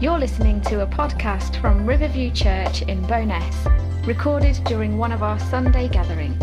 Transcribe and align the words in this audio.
You're 0.00 0.20
listening 0.20 0.60
to 0.60 0.82
a 0.82 0.86
podcast 0.86 1.60
from 1.60 1.84
Riverview 1.84 2.30
Church 2.30 2.82
in 2.82 3.04
Bowness, 3.08 3.66
recorded 4.06 4.54
during 4.62 4.96
one 4.96 5.10
of 5.10 5.24
our 5.24 5.40
Sunday 5.40 5.88
gatherings. 5.88 6.40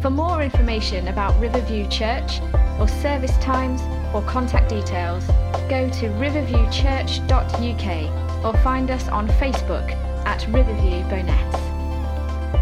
For 0.00 0.08
more 0.08 0.40
information 0.40 1.08
about 1.08 1.36
Riverview 1.40 1.88
Church, 1.88 2.40
or 2.78 2.86
service 2.86 3.36
times, 3.38 3.82
or 4.14 4.22
contact 4.22 4.68
details, 4.68 5.26
go 5.68 5.90
to 5.94 6.10
riverviewchurch.uk 6.10 8.44
or 8.44 8.56
find 8.62 8.92
us 8.92 9.08
on 9.08 9.26
Facebook 9.30 9.90
at 10.24 10.46
Riverview 10.46 11.02
Bowness. 11.10 11.54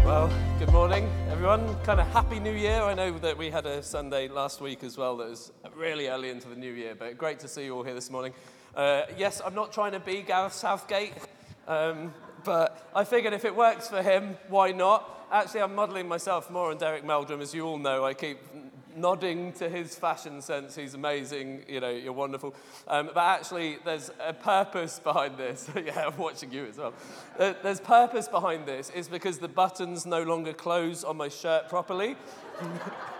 Well, 0.03 0.31
good 0.57 0.71
morning, 0.71 1.07
everyone. 1.29 1.75
Kind 1.83 1.99
of 1.99 2.07
happy 2.07 2.39
new 2.39 2.53
year. 2.53 2.81
I 2.81 2.95
know 2.95 3.15
that 3.19 3.37
we 3.37 3.51
had 3.51 3.67
a 3.67 3.83
Sunday 3.83 4.27
last 4.27 4.59
week 4.59 4.83
as 4.83 4.97
well 4.97 5.17
that 5.17 5.29
was 5.29 5.51
really 5.75 6.07
early 6.07 6.31
into 6.31 6.49
the 6.49 6.55
new 6.55 6.73
year, 6.73 6.95
but 6.97 7.15
great 7.15 7.37
to 7.41 7.47
see 7.47 7.65
you 7.65 7.75
all 7.75 7.83
here 7.83 7.93
this 7.93 8.09
morning. 8.09 8.33
Uh, 8.75 9.03
yes, 9.17 9.41
I'm 9.45 9.55
not 9.55 9.71
trying 9.71 9.93
to 9.93 10.01
be 10.01 10.21
Gareth 10.21 10.51
Southgate, 10.51 11.13
um, 11.65 12.13
but 12.43 12.89
I 12.93 13.05
figured 13.05 13.31
if 13.31 13.45
it 13.45 13.55
works 13.55 13.87
for 13.87 14.01
him, 14.01 14.37
why 14.49 14.73
not? 14.73 15.27
Actually, 15.31 15.61
I'm 15.61 15.75
modelling 15.75 16.09
myself 16.09 16.51
more 16.51 16.71
on 16.71 16.77
Derek 16.77 17.05
Meldrum, 17.05 17.39
as 17.39 17.53
you 17.53 17.65
all 17.65 17.77
know. 17.77 18.03
I 18.03 18.13
keep 18.13 18.37
nodding 18.93 19.53
to 19.53 19.69
his 19.69 19.95
fashion 19.95 20.41
sense. 20.41 20.75
He's 20.75 20.93
amazing, 20.93 21.63
you 21.69 21.79
know, 21.79 21.89
you're 21.89 22.11
wonderful. 22.11 22.53
Um, 22.87 23.11
but 23.13 23.23
actually, 23.23 23.77
there's 23.85 24.11
a 24.25 24.33
purpose 24.33 24.99
behind 24.99 25.37
this. 25.37 25.69
yeah, 25.85 26.07
I'm 26.07 26.17
watching 26.17 26.51
you 26.51 26.65
as 26.65 26.77
well. 26.77 26.93
There's 27.37 27.79
purpose 27.79 28.27
behind 28.27 28.65
this, 28.65 28.89
is 28.89 29.07
because 29.07 29.39
the 29.39 29.47
buttons 29.47 30.05
no 30.05 30.23
longer 30.23 30.51
close 30.51 31.05
on 31.05 31.15
my 31.15 31.29
shirt 31.29 31.69
properly. 31.69 32.17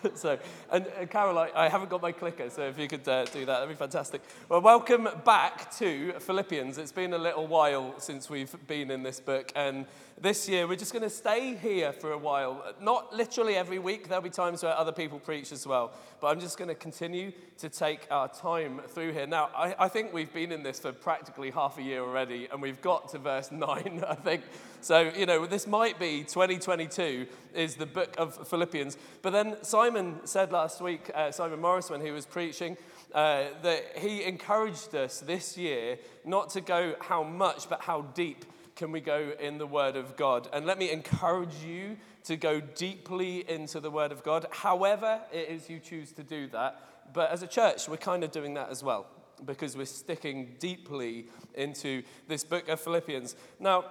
so, 0.14 0.38
and, 0.70 0.86
and 0.98 1.10
Carol, 1.10 1.38
I, 1.38 1.50
I, 1.54 1.68
haven't 1.68 1.90
got 1.90 2.02
my 2.02 2.12
clicker, 2.12 2.48
so 2.50 2.62
if 2.62 2.78
you 2.78 2.88
could 2.88 3.06
uh, 3.06 3.24
do 3.26 3.40
that, 3.40 3.60
that'd 3.60 3.68
be 3.68 3.74
fantastic. 3.74 4.22
Well, 4.48 4.60
welcome 4.60 5.08
back 5.24 5.70
to 5.78 6.12
Philippians. 6.18 6.78
It's 6.78 6.92
been 6.92 7.12
a 7.12 7.18
little 7.18 7.46
while 7.46 7.94
since 7.98 8.30
we've 8.30 8.54
been 8.66 8.90
in 8.90 9.02
this 9.02 9.20
book, 9.20 9.52
and 9.54 9.86
this 10.20 10.48
year 10.48 10.66
we're 10.66 10.76
just 10.76 10.92
going 10.92 11.02
to 11.02 11.10
stay 11.10 11.56
here 11.56 11.92
for 11.92 12.12
a 12.12 12.18
while. 12.18 12.64
Not 12.80 13.14
literally 13.14 13.56
every 13.56 13.78
week, 13.78 14.08
there'll 14.08 14.22
be 14.22 14.30
times 14.30 14.62
where 14.62 14.74
other 14.74 14.92
people 14.92 15.18
preach 15.18 15.52
as 15.52 15.66
well, 15.66 15.92
but 16.20 16.28
I'm 16.28 16.40
just 16.40 16.58
going 16.58 16.68
to 16.68 16.74
continue 16.74 17.32
to 17.58 17.68
take 17.68 18.06
our 18.10 18.28
time 18.28 18.80
through 18.88 19.12
here. 19.12 19.26
Now, 19.26 19.50
I, 19.54 19.74
I 19.78 19.88
think 19.88 20.12
we've 20.12 20.32
been 20.32 20.52
in 20.52 20.62
this 20.62 20.78
for 20.78 20.92
practically 20.92 21.50
half 21.50 21.78
a 21.78 21.82
year 21.82 22.00
already, 22.00 22.48
and 22.50 22.62
we've 22.62 22.80
got 22.80 23.10
to 23.10 23.18
verse 23.18 23.50
9, 23.52 24.04
I 24.08 24.14
think. 24.14 24.42
So, 24.82 25.12
you 25.16 25.26
know, 25.26 25.46
this 25.46 25.68
might 25.68 26.00
be 26.00 26.24
2022 26.24 27.28
is 27.54 27.76
the 27.76 27.86
book 27.86 28.16
of 28.18 28.48
Philippians. 28.48 28.96
But 29.22 29.30
then 29.30 29.62
Simon 29.62 30.18
said 30.24 30.50
last 30.50 30.80
week, 30.80 31.08
uh, 31.14 31.30
Simon 31.30 31.60
Morris, 31.60 31.88
when 31.88 32.00
he 32.00 32.10
was 32.10 32.26
preaching, 32.26 32.76
uh, 33.14 33.44
that 33.62 33.98
he 33.98 34.24
encouraged 34.24 34.92
us 34.96 35.20
this 35.20 35.56
year 35.56 35.98
not 36.24 36.50
to 36.50 36.60
go 36.60 36.96
how 36.98 37.22
much, 37.22 37.68
but 37.68 37.82
how 37.82 38.02
deep 38.14 38.44
can 38.74 38.90
we 38.90 38.98
go 38.98 39.32
in 39.38 39.56
the 39.58 39.68
Word 39.68 39.94
of 39.94 40.16
God. 40.16 40.48
And 40.52 40.66
let 40.66 40.80
me 40.80 40.90
encourage 40.90 41.62
you 41.64 41.96
to 42.24 42.36
go 42.36 42.58
deeply 42.58 43.48
into 43.48 43.78
the 43.78 43.90
Word 43.90 44.10
of 44.10 44.24
God, 44.24 44.46
however 44.50 45.20
it 45.32 45.48
is 45.48 45.70
you 45.70 45.78
choose 45.78 46.10
to 46.12 46.24
do 46.24 46.48
that. 46.48 46.80
But 47.12 47.30
as 47.30 47.44
a 47.44 47.46
church, 47.46 47.88
we're 47.88 47.98
kind 47.98 48.24
of 48.24 48.32
doing 48.32 48.54
that 48.54 48.68
as 48.68 48.82
well 48.82 49.06
because 49.44 49.76
we're 49.76 49.84
sticking 49.84 50.56
deeply 50.58 51.26
into 51.54 52.02
this 52.28 52.44
book 52.44 52.68
of 52.68 52.80
Philippians. 52.80 53.36
Now, 53.58 53.84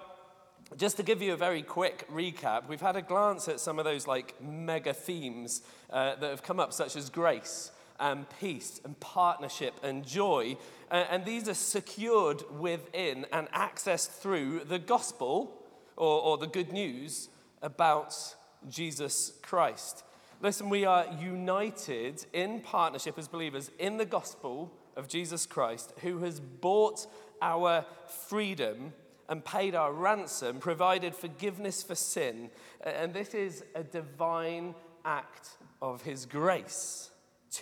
just 0.77 0.97
to 0.97 1.03
give 1.03 1.21
you 1.21 1.33
a 1.33 1.37
very 1.37 1.61
quick 1.61 2.07
recap, 2.11 2.67
we've 2.67 2.81
had 2.81 2.95
a 2.95 3.01
glance 3.01 3.47
at 3.47 3.59
some 3.59 3.77
of 3.77 3.85
those 3.85 4.07
like 4.07 4.41
mega 4.41 4.93
themes 4.93 5.61
uh, 5.89 6.15
that 6.15 6.29
have 6.29 6.43
come 6.43 6.59
up, 6.59 6.73
such 6.73 6.95
as 6.95 7.09
grace 7.09 7.71
and 7.99 8.25
peace 8.39 8.81
and 8.83 8.99
partnership 8.99 9.73
and 9.83 10.05
joy. 10.05 10.57
Uh, 10.89 11.05
and 11.09 11.25
these 11.25 11.47
are 11.47 11.53
secured 11.53 12.43
within 12.57 13.25
and 13.31 13.49
accessed 13.51 14.09
through 14.19 14.61
the 14.61 14.79
gospel 14.79 15.61
or, 15.97 16.21
or 16.21 16.37
the 16.37 16.47
good 16.47 16.71
news 16.71 17.29
about 17.61 18.15
Jesus 18.69 19.33
Christ. 19.41 20.03
Listen, 20.41 20.69
we 20.69 20.85
are 20.85 21.05
united 21.19 22.25
in 22.33 22.61
partnership 22.61 23.19
as 23.19 23.27
believers 23.27 23.69
in 23.77 23.97
the 23.97 24.05
gospel 24.05 24.71
of 24.95 25.07
Jesus 25.07 25.45
Christ, 25.45 25.93
who 26.01 26.19
has 26.19 26.39
bought 26.39 27.05
our 27.41 27.85
freedom 28.27 28.93
and 29.31 29.45
paid 29.45 29.75
our 29.75 29.93
ransom, 29.93 30.59
provided 30.59 31.15
forgiveness 31.15 31.81
for 31.81 31.95
sin. 31.95 32.49
And 32.81 33.13
this 33.13 33.33
is 33.33 33.63
a 33.75 33.81
divine 33.81 34.75
act 35.05 35.51
of 35.81 36.01
his 36.01 36.25
grace 36.25 37.09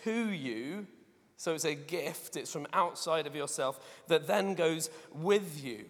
to 0.02 0.32
you. 0.32 0.88
So 1.38 1.54
it's 1.54 1.66
a 1.66 1.76
gift, 1.76 2.38
it's 2.38 2.52
from 2.52 2.66
outside 2.74 3.28
of 3.28 3.36
yourself 3.36 3.80
that 4.08 4.26
then 4.26 4.56
goes 4.56 4.90
with 5.14 5.64
you. 5.64 5.86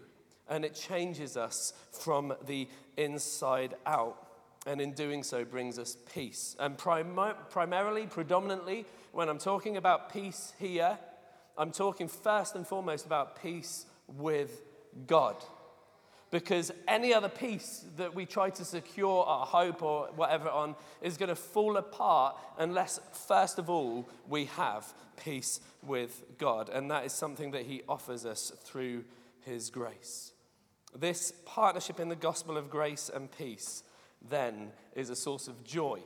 And 0.50 0.66
it 0.66 0.76
changes 0.76 1.38
us 1.38 1.72
from 1.94 2.34
the 2.46 2.68
inside 2.98 3.76
out. 3.86 4.18
And 4.68 4.82
in 4.82 4.92
doing 4.92 5.24
so, 5.24 5.46
brings 5.46 5.80
us 5.80 5.96
peace. 6.14 6.58
And 6.60 6.78
prim- 6.78 7.18
primarily, 7.50 8.06
predominantly, 8.06 8.86
when 9.14 9.30
I'm 9.30 9.40
talking 9.40 9.78
about 9.78 10.12
peace 10.12 10.52
here, 10.60 11.00
I'm 11.58 11.72
talking 11.72 12.10
first 12.10 12.56
and 12.56 12.68
foremost 12.68 13.06
about 13.06 13.42
peace 13.42 13.86
with 14.10 14.62
God 15.08 15.38
because 16.32 16.72
any 16.88 17.14
other 17.14 17.30
peace 17.30 17.86
that 17.98 18.14
we 18.14 18.26
try 18.26 18.50
to 18.52 18.64
secure 18.64 19.24
our 19.24 19.46
hope 19.46 19.82
or 19.82 20.10
whatever 20.16 20.50
on 20.50 20.76
is 21.02 21.18
going 21.18 21.30
to 21.30 21.36
fall 21.36 21.78
apart 21.78 22.36
unless, 22.58 23.00
first 23.12 23.58
of 23.58 23.70
all, 23.70 24.08
we 24.28 24.46
have 24.46 24.94
peace 25.24 25.60
with 25.84 26.24
God. 26.38 26.70
And 26.70 26.92
that 26.92 27.06
is 27.06 27.14
something 27.14 27.52
that 27.52 27.64
He 27.64 27.82
offers 27.90 28.26
us 28.26 28.52
through 28.64 29.06
His 29.42 29.70
grace. 29.70 30.34
This 30.98 31.34
partnership 31.46 32.00
in 32.00 32.10
the 32.10 32.16
gospel 32.16 32.58
of 32.58 32.70
grace 32.70 33.10
and 33.14 33.32
peace 33.32 33.84
then 34.28 34.72
is 34.96 35.10
a 35.10 35.16
source 35.16 35.48
of 35.48 35.64
joy. 35.64 36.00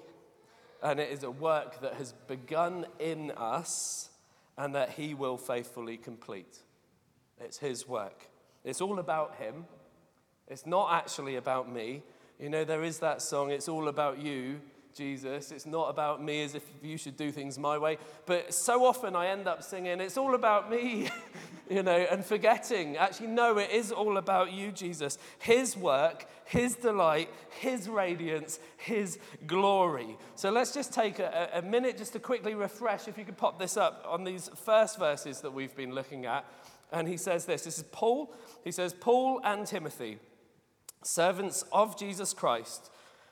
And 0.82 1.00
it 1.00 1.12
is 1.12 1.24
a 1.24 1.32
work 1.32 1.82
that 1.82 1.96
has 1.96 2.14
begun 2.28 2.86
in 3.00 3.32
us 3.32 4.10
and 4.58 4.76
that 4.76 4.92
He 4.92 5.14
will 5.14 5.38
faithfully 5.38 5.98
complete. 5.98 6.60
It's 7.42 7.58
His 7.58 7.88
work. 7.88 8.30
It's 8.64 8.80
all 8.80 9.00
about 9.00 9.36
Him. 9.36 9.66
It's 10.48 10.66
not 10.66 10.92
actually 10.92 11.36
about 11.36 11.72
me. 11.72 12.04
You 12.40 12.50
know, 12.50 12.64
there 12.64 12.84
is 12.84 13.00
that 13.00 13.22
song, 13.22 13.52
It's 13.52 13.70
All 13.70 13.88
About 13.88 14.20
You, 14.20 14.60
Jesus. 14.94 15.52
It's 15.52 15.66
not 15.66 15.90
about 15.90 16.24
me 16.24 16.44
as 16.44 16.56
if 16.56 16.64
you 16.82 16.98
should 16.98 17.18
do 17.18 17.32
things 17.32 17.58
my 17.58 17.78
way. 17.78 17.98
But 18.26 18.54
so 18.54 18.86
often 18.86 19.16
I 19.16 19.28
end 19.28 19.48
up 19.48 19.64
singing, 19.64 20.00
It's 20.00 20.18
all 20.18 20.36
about 20.36 20.70
me, 20.70 21.10
you 21.70 21.84
know, 21.84 22.06
and 22.12 22.24
forgetting. 22.24 22.98
Actually, 22.98 23.28
no, 23.28 23.58
it 23.58 23.72
is 23.72 23.92
all 23.92 24.18
about 24.18 24.52
you, 24.52 24.72
Jesus. 24.72 25.18
His 25.40 25.76
work, 25.78 26.28
His 26.46 26.76
delight, 26.76 27.30
His 27.60 27.90
radiance, 27.90 28.60
His 28.78 29.20
glory. 29.48 30.18
So 30.36 30.52
let's 30.52 30.74
just 30.74 30.94
take 30.94 31.20
a, 31.20 31.50
a 31.54 31.62
minute 31.62 31.98
just 31.98 32.14
to 32.14 32.20
quickly 32.20 32.56
refresh, 32.56 33.08
if 33.08 33.18
you 33.18 33.26
could 33.26 33.38
pop 33.38 33.60
this 33.60 33.78
up, 33.78 34.06
on 34.08 34.24
these 34.24 34.50
first 34.66 35.00
verses 35.00 35.42
that 35.42 35.54
we've 35.54 35.76
been 35.76 35.94
looking 35.94 36.26
at. 36.26 36.46
And 36.92 37.08
he 37.08 37.18
says 37.18 37.46
this 37.46 37.64
this 37.64 37.78
is 37.80 37.86
Paul. 37.92 38.34
He 38.64 38.72
says, 38.72 38.94
Paul 38.94 39.42
and 39.44 39.66
Timothy 39.66 40.20
servants 41.04 41.64
of 41.72 41.98
Jesus 41.98 42.34
Christ, 42.34 42.90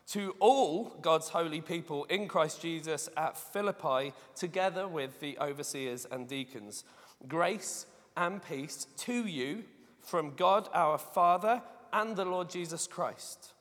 to 0.07 0.35
all 0.39 0.97
God's 1.01 1.29
holy 1.29 1.61
people 1.61 2.05
in 2.05 2.27
Christ 2.27 2.61
Jesus 2.61 3.09
at 3.15 3.37
Philippi, 3.37 4.13
together 4.35 4.87
with 4.87 5.19
the 5.19 5.37
overseers 5.39 6.05
and 6.11 6.27
deacons. 6.27 6.83
Grace 7.27 7.85
and 8.17 8.43
peace 8.43 8.87
to 8.97 9.25
you 9.25 9.63
from 10.01 10.35
God 10.35 10.67
our 10.73 10.97
Father 10.97 11.61
and 11.93 12.15
the 12.15 12.25
Lord 12.25 12.49
Jesus 12.49 12.87
Christ. 12.87 13.53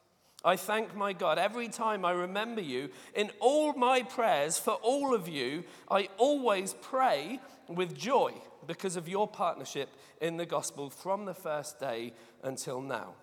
I 0.42 0.56
thank 0.56 0.96
my 0.96 1.12
God 1.12 1.38
every 1.38 1.68
time 1.68 2.04
I 2.04 2.12
remember 2.12 2.62
you. 2.62 2.88
In 3.14 3.30
all 3.40 3.74
my 3.74 4.02
prayers 4.02 4.58
for 4.58 4.72
all 4.74 5.14
of 5.14 5.28
you, 5.28 5.64
I 5.90 6.08
always 6.16 6.74
pray 6.80 7.40
with 7.68 7.96
joy 7.96 8.32
because 8.66 8.96
of 8.96 9.08
your 9.08 9.28
partnership 9.28 9.90
in 10.20 10.38
the 10.38 10.46
gospel 10.46 10.88
from 10.88 11.26
the 11.26 11.34
first 11.34 11.78
day 11.78 12.14
until 12.42 12.80
now 12.80 13.14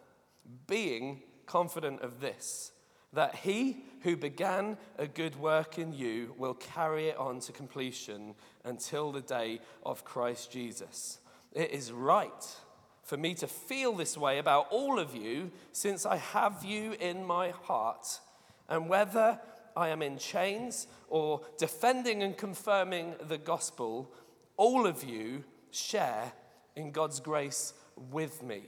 being 0.68 1.22
confident 1.46 2.02
of 2.02 2.20
this 2.20 2.72
that 3.14 3.36
he 3.36 3.84
who 4.02 4.16
began 4.16 4.78
a 4.98 5.08
good 5.08 5.36
work 5.38 5.80
in 5.80 5.94
you 5.94 6.34
will 6.38 6.54
carry 6.54 7.08
it 7.08 7.18
on 7.18 7.40
to 7.40 7.52
completion 7.52 8.36
until 8.64 9.12
the 9.12 9.22
day 9.22 9.60
of 9.86 10.04
Christ 10.04 10.52
Jesus. 10.52 11.20
It 11.54 11.72
is 11.72 11.92
right 11.92 12.56
for 13.04 13.18
me 13.18 13.34
to 13.36 13.48
feel 13.48 13.94
this 13.94 14.18
way 14.18 14.38
about 14.38 14.68
all 14.70 15.00
of 15.00 15.16
you 15.16 15.52
since 15.72 16.06
I 16.06 16.18
have 16.18 16.64
you 16.66 16.94
in 17.00 17.24
my 17.24 17.52
heart. 17.52 18.20
And 18.68 18.90
whether 18.90 19.40
I 19.76 19.90
am 19.90 20.02
in 20.02 20.18
chains 20.18 20.88
or 21.08 21.42
defending 21.58 22.22
and 22.22 22.38
confirming 22.38 23.16
the 23.28 23.38
gospel, 23.38 24.12
all 24.58 24.86
of 24.86 25.04
you 25.04 25.46
share 25.72 26.34
in 26.76 26.92
God's 26.92 27.22
grace 27.22 27.74
with 28.12 28.44
me. 28.44 28.64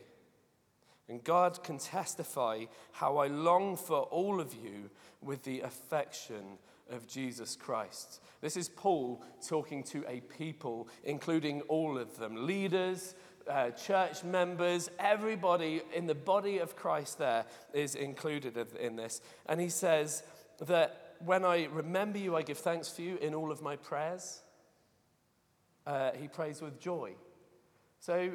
And 1.10 1.24
God 1.24 1.64
can 1.64 1.80
testify 1.80 2.66
how 2.92 3.18
I 3.18 3.28
long 3.28 3.76
for 3.76 4.02
all 4.04 4.40
of 4.40 4.54
you 4.54 4.90
with 5.22 5.44
the 5.44 5.62
affection 5.62 6.60
of 6.92 7.08
Jesus 7.08 7.56
Christ. 7.56 8.22
This 8.42 8.56
is 8.56 8.70
Paul 8.70 9.24
talking 9.46 9.84
to 9.86 10.06
a 10.08 10.22
people, 10.22 10.88
including 11.04 11.62
all 11.62 11.98
of 11.98 12.18
them 12.18 12.46
leaders, 12.46 13.16
uh, 13.50 13.72
church 13.72 14.24
members, 14.24 14.90
everybody 15.00 15.82
in 15.94 16.06
the 16.06 16.16
body 16.16 16.60
of 16.60 16.76
Christ 16.76 17.18
there 17.18 17.46
is 17.74 17.96
included 17.96 18.56
in 18.80 18.96
this. 18.96 19.22
And 19.48 19.60
he 19.60 19.70
says 19.70 20.24
that 20.60 21.16
when 21.26 21.44
I 21.44 21.66
remember 21.66 22.20
you, 22.20 22.36
I 22.36 22.44
give 22.44 22.60
thanks 22.60 22.90
for 22.90 23.02
you 23.02 23.18
in 23.18 23.34
all 23.34 23.52
of 23.52 23.62
my 23.62 23.76
prayers. 23.76 24.42
Uh, 25.88 26.12
he 26.20 26.28
prays 26.28 26.62
with 26.62 26.80
joy. 26.80 27.14
So 28.00 28.32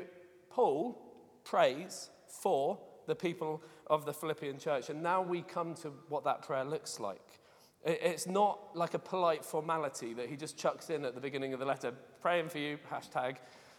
Paul 0.50 1.00
prays 1.44 2.10
for 2.40 2.78
the 3.06 3.14
people 3.14 3.62
of 3.86 4.04
the 4.06 4.12
Philippian 4.12 4.58
church. 4.58 4.90
And 4.90 5.02
now 5.02 5.22
we 5.22 5.42
come 5.42 5.74
to 5.76 5.92
what 6.08 6.24
that 6.24 6.42
prayer 6.42 6.64
looks 6.64 6.98
like. 7.00 7.40
It's 7.84 8.26
not 8.26 8.74
like 8.74 8.94
a 8.94 8.98
polite 8.98 9.44
formality 9.44 10.14
that 10.14 10.28
he 10.30 10.36
just 10.36 10.56
chucks 10.56 10.88
in 10.88 11.04
at 11.04 11.14
the 11.14 11.20
beginning 11.20 11.52
of 11.52 11.60
the 11.60 11.66
letter, 11.66 11.92
praying 12.22 12.48
for 12.48 12.58
you, 12.58 12.78
hashtag, 12.90 13.36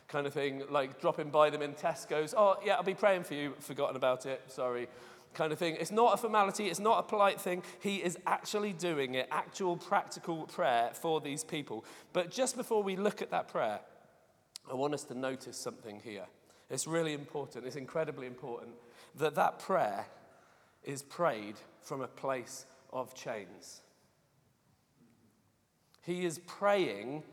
kind 0.07 0.27
of 0.27 0.33
thing, 0.33 0.61
like 0.69 1.01
dropping 1.01 1.31
by 1.31 1.49
them 1.49 1.63
in 1.63 1.73
Tesco's. 1.73 2.35
Oh, 2.37 2.57
yeah, 2.63 2.75
I'll 2.75 2.83
be 2.83 2.93
praying 2.93 3.23
for 3.23 3.33
you, 3.33 3.55
forgotten 3.59 3.95
about 3.95 4.27
it, 4.27 4.43
sorry, 4.47 4.87
kind 5.33 5.51
of 5.51 5.57
thing. 5.57 5.75
It's 5.79 5.91
not 5.91 6.13
a 6.13 6.17
formality, 6.17 6.67
it's 6.67 6.79
not 6.79 6.99
a 6.99 7.03
polite 7.03 7.41
thing. 7.41 7.63
He 7.79 7.97
is 7.97 8.15
actually 8.27 8.73
doing 8.73 9.15
it, 9.15 9.27
actual 9.31 9.75
practical 9.75 10.45
prayer 10.45 10.91
for 10.93 11.19
these 11.19 11.43
people. 11.43 11.83
But 12.13 12.29
just 12.29 12.55
before 12.55 12.83
we 12.83 12.95
look 12.95 13.23
at 13.23 13.31
that 13.31 13.47
prayer, 13.47 13.79
I 14.69 14.75
want 14.75 14.93
us 14.93 15.03
to 15.05 15.15
notice 15.15 15.57
something 15.57 15.99
here. 15.99 16.25
It's 16.69 16.87
really 16.87 17.13
important, 17.13 17.65
it's 17.65 17.75
incredibly 17.75 18.27
important 18.27 18.71
that 19.15 19.35
that 19.35 19.59
prayer 19.59 20.05
is 20.83 21.01
prayed 21.01 21.55
from 21.81 22.01
a 22.01 22.07
place 22.07 22.65
of 22.91 23.13
chains. 23.13 23.81
He 26.01 26.25
is 26.25 26.39
praying 26.39 27.23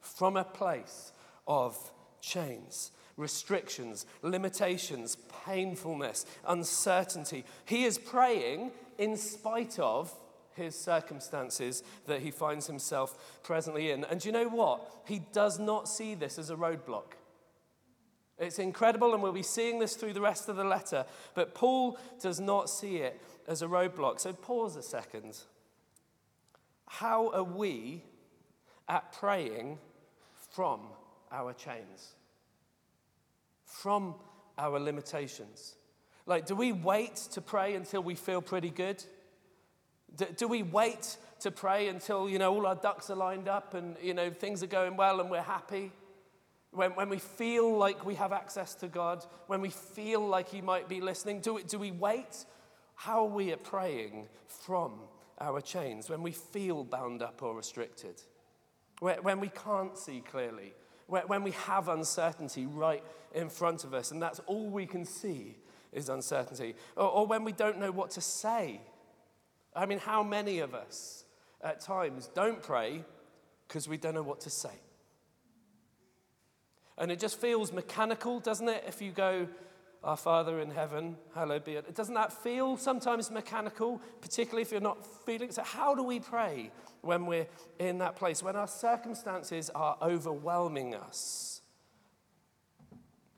from 0.00 0.36
a 0.36 0.44
place 0.44 1.12
of 1.46 1.76
chains, 2.20 2.90
restrictions, 3.16 4.06
limitations, 4.22 5.16
painfulness, 5.44 6.24
uncertainty. 6.46 7.44
He 7.64 7.84
is 7.84 7.98
praying 7.98 8.72
in 8.98 9.16
spite 9.16 9.78
of 9.78 10.12
his 10.54 10.78
circumstances 10.78 11.82
that 12.06 12.20
he 12.20 12.30
finds 12.30 12.66
himself 12.66 13.40
presently 13.42 13.90
in. 13.90 14.04
And 14.04 14.24
you 14.24 14.32
know 14.32 14.48
what? 14.48 14.90
He 15.06 15.22
does 15.32 15.58
not 15.58 15.88
see 15.88 16.14
this 16.14 16.38
as 16.38 16.50
a 16.50 16.56
roadblock. 16.56 17.14
It's 18.38 18.58
incredible, 18.58 19.14
and 19.14 19.22
we'll 19.22 19.32
be 19.32 19.42
seeing 19.42 19.78
this 19.78 19.94
through 19.94 20.14
the 20.14 20.20
rest 20.20 20.48
of 20.48 20.56
the 20.56 20.64
letter. 20.64 21.04
But 21.34 21.54
Paul 21.54 21.98
does 22.20 22.40
not 22.40 22.70
see 22.70 22.96
it 22.96 23.20
as 23.46 23.62
a 23.62 23.66
roadblock. 23.66 24.20
So 24.20 24.32
pause 24.32 24.76
a 24.76 24.82
second. 24.82 25.38
How 26.86 27.30
are 27.30 27.44
we 27.44 28.02
at 28.88 29.12
praying 29.12 29.78
from 30.50 30.80
our 31.30 31.52
chains, 31.52 32.14
from 33.64 34.14
our 34.58 34.78
limitations. 34.78 35.76
Like, 36.26 36.46
do 36.46 36.54
we 36.54 36.72
wait 36.72 37.16
to 37.32 37.40
pray 37.40 37.74
until 37.74 38.02
we 38.02 38.14
feel 38.14 38.42
pretty 38.42 38.70
good? 38.70 39.02
Do, 40.14 40.26
do, 40.36 40.46
we 40.46 40.62
wait 40.62 41.16
to 41.40 41.50
pray 41.50 41.88
until, 41.88 42.28
you 42.28 42.38
know, 42.38 42.54
all 42.54 42.66
our 42.66 42.74
ducks 42.74 43.10
are 43.10 43.16
lined 43.16 43.48
up 43.48 43.74
and, 43.74 43.96
you 44.02 44.14
know, 44.14 44.30
things 44.30 44.62
are 44.62 44.68
going 44.68 44.96
well 44.96 45.20
and 45.20 45.30
we're 45.30 45.40
happy? 45.40 45.90
When, 46.72 46.92
when 46.92 47.08
we 47.08 47.18
feel 47.18 47.76
like 47.76 48.04
we 48.04 48.14
have 48.14 48.32
access 48.32 48.74
to 48.76 48.88
God, 48.88 49.24
when 49.46 49.60
we 49.60 49.70
feel 49.70 50.26
like 50.26 50.48
He 50.48 50.60
might 50.60 50.88
be 50.88 51.00
listening, 51.00 51.40
do, 51.40 51.60
do 51.62 51.78
we 51.78 51.90
wait? 51.90 52.44
How 52.94 53.24
are 53.24 53.30
we 53.30 53.54
praying 53.56 54.28
from 54.46 54.92
our 55.40 55.60
chains 55.60 56.08
when 56.08 56.22
we 56.22 56.32
feel 56.32 56.84
bound 56.84 57.22
up 57.22 57.42
or 57.42 57.54
restricted? 57.54 58.22
when 59.00 59.40
we 59.40 59.48
can't 59.48 59.98
see 59.98 60.20
clearly, 60.20 60.74
when 61.08 61.42
we 61.42 61.50
have 61.50 61.88
uncertainty 61.88 62.66
right 62.66 63.02
in 63.34 63.48
front 63.48 63.82
of 63.82 63.94
us, 63.94 64.12
and 64.12 64.22
that's 64.22 64.38
all 64.46 64.68
we 64.68 64.86
can 64.86 65.04
see 65.04 65.56
is 65.92 66.08
uncertainty, 66.08 66.76
or 66.96 67.26
when 67.26 67.42
we 67.42 67.52
don't 67.52 67.78
know 67.78 67.90
what 67.90 68.12
to 68.12 68.20
say. 68.20 68.80
I 69.74 69.86
mean, 69.86 69.98
how 69.98 70.22
many 70.22 70.60
of 70.60 70.74
us 70.74 71.24
at 71.62 71.80
times 71.80 72.30
don't 72.32 72.62
pray 72.62 73.04
because 73.66 73.88
we 73.88 73.96
don't 73.96 74.14
know 74.14 74.22
what 74.22 74.40
to 74.42 74.50
say? 74.50 74.70
And 76.98 77.10
it 77.10 77.18
just 77.18 77.40
feels 77.40 77.72
mechanical, 77.72 78.40
doesn't 78.40 78.68
it? 78.68 78.84
If 78.86 79.00
you 79.00 79.12
go, 79.12 79.48
Our 80.04 80.16
Father 80.16 80.60
in 80.60 80.70
heaven, 80.70 81.16
hallowed 81.34 81.64
be 81.64 81.72
it. 81.72 81.94
Doesn't 81.94 82.14
that 82.14 82.32
feel 82.32 82.76
sometimes 82.76 83.30
mechanical, 83.30 84.00
particularly 84.20 84.62
if 84.62 84.70
you're 84.70 84.80
not 84.80 85.04
feeling? 85.24 85.50
So, 85.52 85.62
how 85.62 85.94
do 85.94 86.02
we 86.02 86.20
pray? 86.20 86.70
when 87.02 87.26
we're 87.26 87.48
in 87.78 87.98
that 87.98 88.16
place, 88.16 88.42
when 88.42 88.56
our 88.56 88.68
circumstances 88.68 89.70
are 89.74 89.98
overwhelming 90.00 90.94
us. 90.94 91.60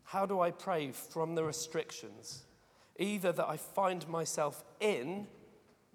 How 0.05 0.27
do 0.27 0.41
I 0.41 0.51
pray 0.53 0.93
from 0.93 1.35
the 1.35 1.43
restrictions? 1.43 2.45
Either 2.99 3.33
that 3.33 3.49
I 3.49 3.57
find 3.57 4.07
myself 4.07 4.63
in 4.81 5.27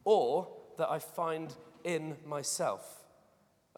or 0.03 0.47
that 0.77 0.89
I 0.89 1.00
find 1.00 1.56
in 1.83 2.17
myself. 2.25 2.98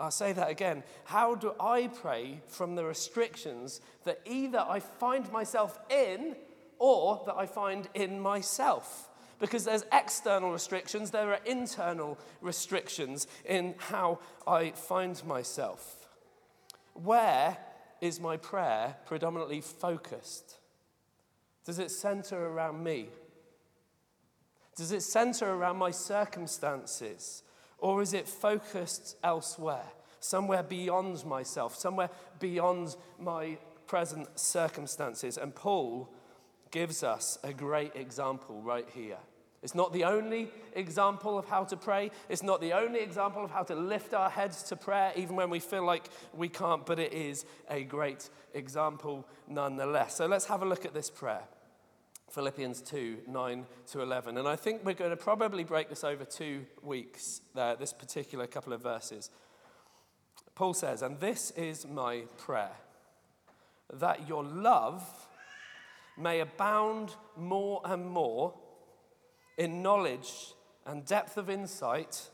I'll 0.02 0.12
say 0.12 0.34
that 0.34 0.50
again. 0.50 0.84
How 1.06 1.36
do 1.36 1.54
I 1.60 1.88
pray 1.88 2.42
from 2.48 2.76
the 2.76 2.84
restrictions 2.84 3.82
that 4.04 4.20
either 4.26 4.60
I 4.60 4.80
find 4.80 5.32
myself 5.32 5.80
in 5.90 6.36
or 6.80 7.22
that 7.26 7.36
I 7.36 7.46
find 7.46 7.88
in 7.94 8.20
myself? 8.20 9.08
because 9.42 9.66
there's 9.66 9.84
external 9.92 10.52
restrictions, 10.52 11.10
there 11.10 11.34
are 11.34 11.40
internal 11.46 12.18
restrictions 12.42 13.28
in 13.44 13.74
how 13.78 14.20
I 14.48 14.70
find 14.70 15.22
myself. 15.26 16.08
Where 16.94 17.58
is 18.00 18.20
my 18.20 18.38
prayer 18.38 18.96
predominantly 19.08 19.62
focused? 19.62 20.60
Does 21.66 21.80
it 21.80 21.90
center 21.90 22.48
around 22.48 22.84
me? 22.84 23.10
Does 24.76 24.92
it 24.92 25.02
center 25.02 25.52
around 25.52 25.78
my 25.78 25.92
circumstances? 25.92 27.42
Or 27.82 28.02
is 28.02 28.14
it 28.14 28.28
focused 28.28 29.18
elsewhere, 29.24 29.86
somewhere 30.20 30.64
beyond 30.64 31.26
myself, 31.26 31.76
somewhere 31.76 32.10
beyond 32.40 32.96
my 33.20 33.58
present 33.88 34.40
circumstances? 34.40 35.38
And 35.38 35.54
Paul 35.54 36.10
gives 36.70 37.04
us 37.04 37.38
a 37.44 37.52
great 37.52 37.96
example 37.96 38.62
right 38.62 38.88
here. 38.94 39.18
It's 39.64 39.76
not 39.76 39.94
the 39.94 40.06
only 40.06 40.50
example 40.76 41.38
of 41.38 41.48
how 41.48 41.66
to 41.66 41.78
pray. 41.78 42.10
It's 42.30 42.42
not 42.42 42.62
the 42.62 42.74
only 42.74 43.00
example 43.00 43.44
of 43.44 43.52
how 43.52 43.64
to 43.64 43.76
lift 43.76 44.14
our 44.14 44.30
heads 44.30 44.64
to 44.64 44.76
prayer, 44.76 45.12
even 45.16 45.36
when 45.36 45.50
we 45.50 45.60
feel 45.60 45.84
like 45.84 46.06
we 46.34 46.50
can't, 46.50 46.86
but 46.86 46.98
it 46.98 47.14
is 47.14 47.46
a 47.70 47.84
great 47.84 48.30
example 48.54 49.28
nonetheless. 49.48 50.16
So 50.16 50.26
let's 50.26 50.46
have 50.46 50.64
a 50.64 50.66
look 50.66 50.86
at 50.86 50.94
this 50.94 51.10
prayer 51.10 51.44
Philippians 52.32 52.82
2 52.82 53.20
9 53.28 53.66
to 53.92 54.02
11. 54.02 54.38
And 54.38 54.48
I 54.48 54.56
think 54.56 54.86
we're 54.86 54.94
going 54.94 55.12
to 55.12 55.18
probably 55.18 55.64
break 55.64 55.90
this 55.90 56.04
over 56.04 56.24
two 56.24 56.66
weeks, 56.82 57.42
uh, 57.56 57.76
this 57.76 57.94
particular 57.94 58.48
couple 58.48 58.74
of 58.74 58.82
verses. 58.82 59.30
Paul 60.56 60.74
says, 60.74 61.02
And 61.02 61.20
this 61.20 61.52
is 61.52 61.86
my 61.86 62.24
prayer, 62.38 62.76
that 63.94 64.28
your 64.28 64.44
love 64.44 65.04
may 66.18 66.40
abound 66.40 67.16
more 67.36 67.82
and 67.84 68.06
more 68.06 68.54
in 69.58 69.82
knowledge 69.82 70.54
and 70.86 71.06
depth 71.06 71.38
of 71.38 71.50
insight, 71.50 72.30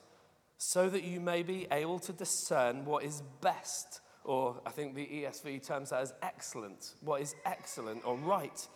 so 0.58 0.90
that 0.90 1.04
you 1.04 1.20
may 1.20 1.44
be 1.44 1.68
able 1.72 2.00
to 2.00 2.14
discern 2.14 2.86
what 2.86 3.04
is 3.04 3.22
best, 3.42 4.02
or 4.24 4.60
I 4.66 4.72
think 4.72 4.96
the 4.96 5.06
ESV 5.06 5.66
terms 5.66 5.90
that 5.90 6.02
as 6.02 6.14
excellent, 6.22 6.94
what 7.02 7.22
is 7.22 7.36
excellent 7.46 8.06
or 8.06 8.16
right, 8.18 8.68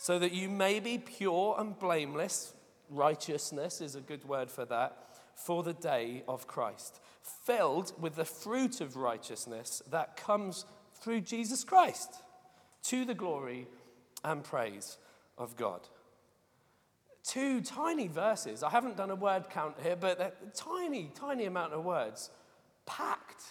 so 0.00 0.18
that 0.18 0.32
you 0.32 0.48
may 0.48 0.80
be 0.80 0.96
pure 0.96 1.54
and 1.58 1.78
blameless. 1.78 2.54
Righteousness 2.88 3.82
is 3.82 3.94
a 3.94 4.00
good 4.00 4.24
word 4.24 4.50
for 4.50 4.64
that, 4.64 4.96
for 5.34 5.62
the 5.62 5.74
day 5.74 6.24
of 6.26 6.46
Christ, 6.46 7.00
filled 7.44 7.92
with 8.00 8.16
the 8.16 8.24
fruit 8.24 8.80
of 8.80 8.96
righteousness 8.96 9.82
that 9.90 10.16
comes 10.16 10.64
through 10.94 11.20
Jesus 11.20 11.64
Christ, 11.64 12.14
to 12.84 13.04
the 13.04 13.12
glory 13.12 13.66
and 14.24 14.42
praise 14.42 14.96
of 15.36 15.54
God 15.54 15.82
two 17.22 17.60
tiny 17.60 18.08
verses. 18.08 18.62
I 18.62 18.70
haven't 18.70 18.96
done 18.96 19.10
a 19.10 19.14
word 19.14 19.50
count 19.50 19.76
here, 19.82 19.96
but 19.96 20.54
tiny, 20.56 21.10
tiny 21.14 21.44
amount 21.44 21.74
of 21.74 21.84
words. 21.84 22.30
Packed, 22.86 23.42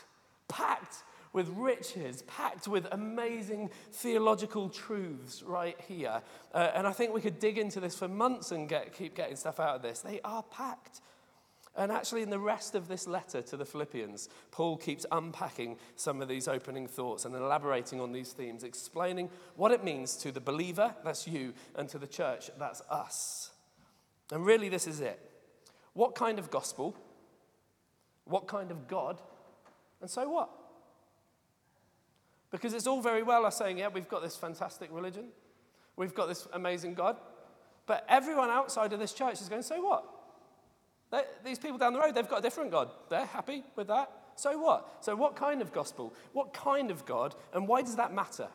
packed 0.47 1.03
with 1.33 1.49
riches, 1.49 2.23
packed 2.23 2.67
with 2.67 2.87
amazing 2.91 3.69
theological 3.91 4.69
truths 4.69 5.43
right 5.43 5.79
here. 5.87 6.21
Uh, 6.53 6.71
and 6.73 6.87
I 6.87 6.91
think 6.91 7.13
we 7.13 7.21
could 7.21 7.39
dig 7.39 7.57
into 7.57 7.79
this 7.79 7.95
for 7.95 8.07
months 8.07 8.51
and 8.51 8.67
get, 8.67 8.93
keep 8.93 9.15
getting 9.15 9.35
stuff 9.35 9.59
out 9.59 9.75
of 9.75 9.81
this. 9.81 9.99
They 9.99 10.19
are 10.23 10.43
packed. 10.43 11.01
And 11.75 11.91
actually, 11.91 12.23
in 12.23 12.29
the 12.29 12.39
rest 12.39 12.75
of 12.75 12.87
this 12.87 13.07
letter 13.07 13.41
to 13.43 13.55
the 13.55 13.63
Philippians, 13.63 14.27
Paul 14.51 14.75
keeps 14.75 15.05
unpacking 15.11 15.77
some 15.95 16.21
of 16.21 16.27
these 16.27 16.47
opening 16.47 16.87
thoughts 16.87 17.25
and 17.25 17.35
elaborating 17.35 18.01
on 18.01 18.11
these 18.11 18.33
themes, 18.33 18.63
explaining 18.63 19.29
what 19.55 19.71
it 19.71 19.83
means 19.83 20.15
to 20.17 20.31
the 20.31 20.41
believer, 20.41 20.95
that's 21.05 21.27
you, 21.27 21.53
and 21.75 21.87
to 21.89 21.99
the 21.99 22.07
church, 22.07 22.49
that's 22.57 22.81
us. 22.89 23.51
And 24.31 24.45
really, 24.45 24.67
this 24.67 24.87
is 24.87 24.99
it. 24.99 25.19
What 25.93 26.15
kind 26.15 26.39
of 26.39 26.49
gospel 26.49 26.95
What 28.25 28.47
kind 28.47 28.71
of 28.71 28.87
God? 28.87 29.19
And 30.01 30.09
so 30.09 30.29
what? 30.29 30.49
Because 32.51 32.73
it's 32.73 32.87
all 32.87 33.01
very 33.01 33.23
well 33.23 33.45
us 33.45 33.57
saying, 33.57 33.77
yeah, 33.77 33.89
we've 33.89 34.09
got 34.09 34.21
this 34.23 34.35
fantastic 34.35 34.89
religion, 34.91 35.25
we've 35.95 36.15
got 36.15 36.27
this 36.27 36.47
amazing 36.53 36.95
God, 36.95 37.17
but 37.85 38.05
everyone 38.09 38.49
outside 38.49 38.93
of 38.93 38.99
this 38.99 39.13
church 39.13 39.41
is 39.41 39.49
going, 39.49 39.61
so 39.61 39.81
what? 39.81 40.05
They're, 41.11 41.25
these 41.43 41.59
people 41.59 41.77
down 41.77 41.93
the 41.93 41.99
road, 41.99 42.15
they've 42.15 42.27
got 42.27 42.39
a 42.39 42.41
different 42.41 42.71
God. 42.71 42.89
They're 43.09 43.25
happy 43.25 43.63
with 43.75 43.87
that. 43.87 44.11
So 44.35 44.57
what? 44.57 45.03
So, 45.03 45.15
what 45.15 45.35
kind 45.35 45.61
of 45.61 45.73
gospel? 45.73 46.13
What 46.33 46.53
kind 46.53 46.91
of 46.91 47.05
God? 47.05 47.35
And 47.53 47.67
why 47.67 47.81
does 47.81 47.95
that 47.95 48.13
matter? 48.13 48.47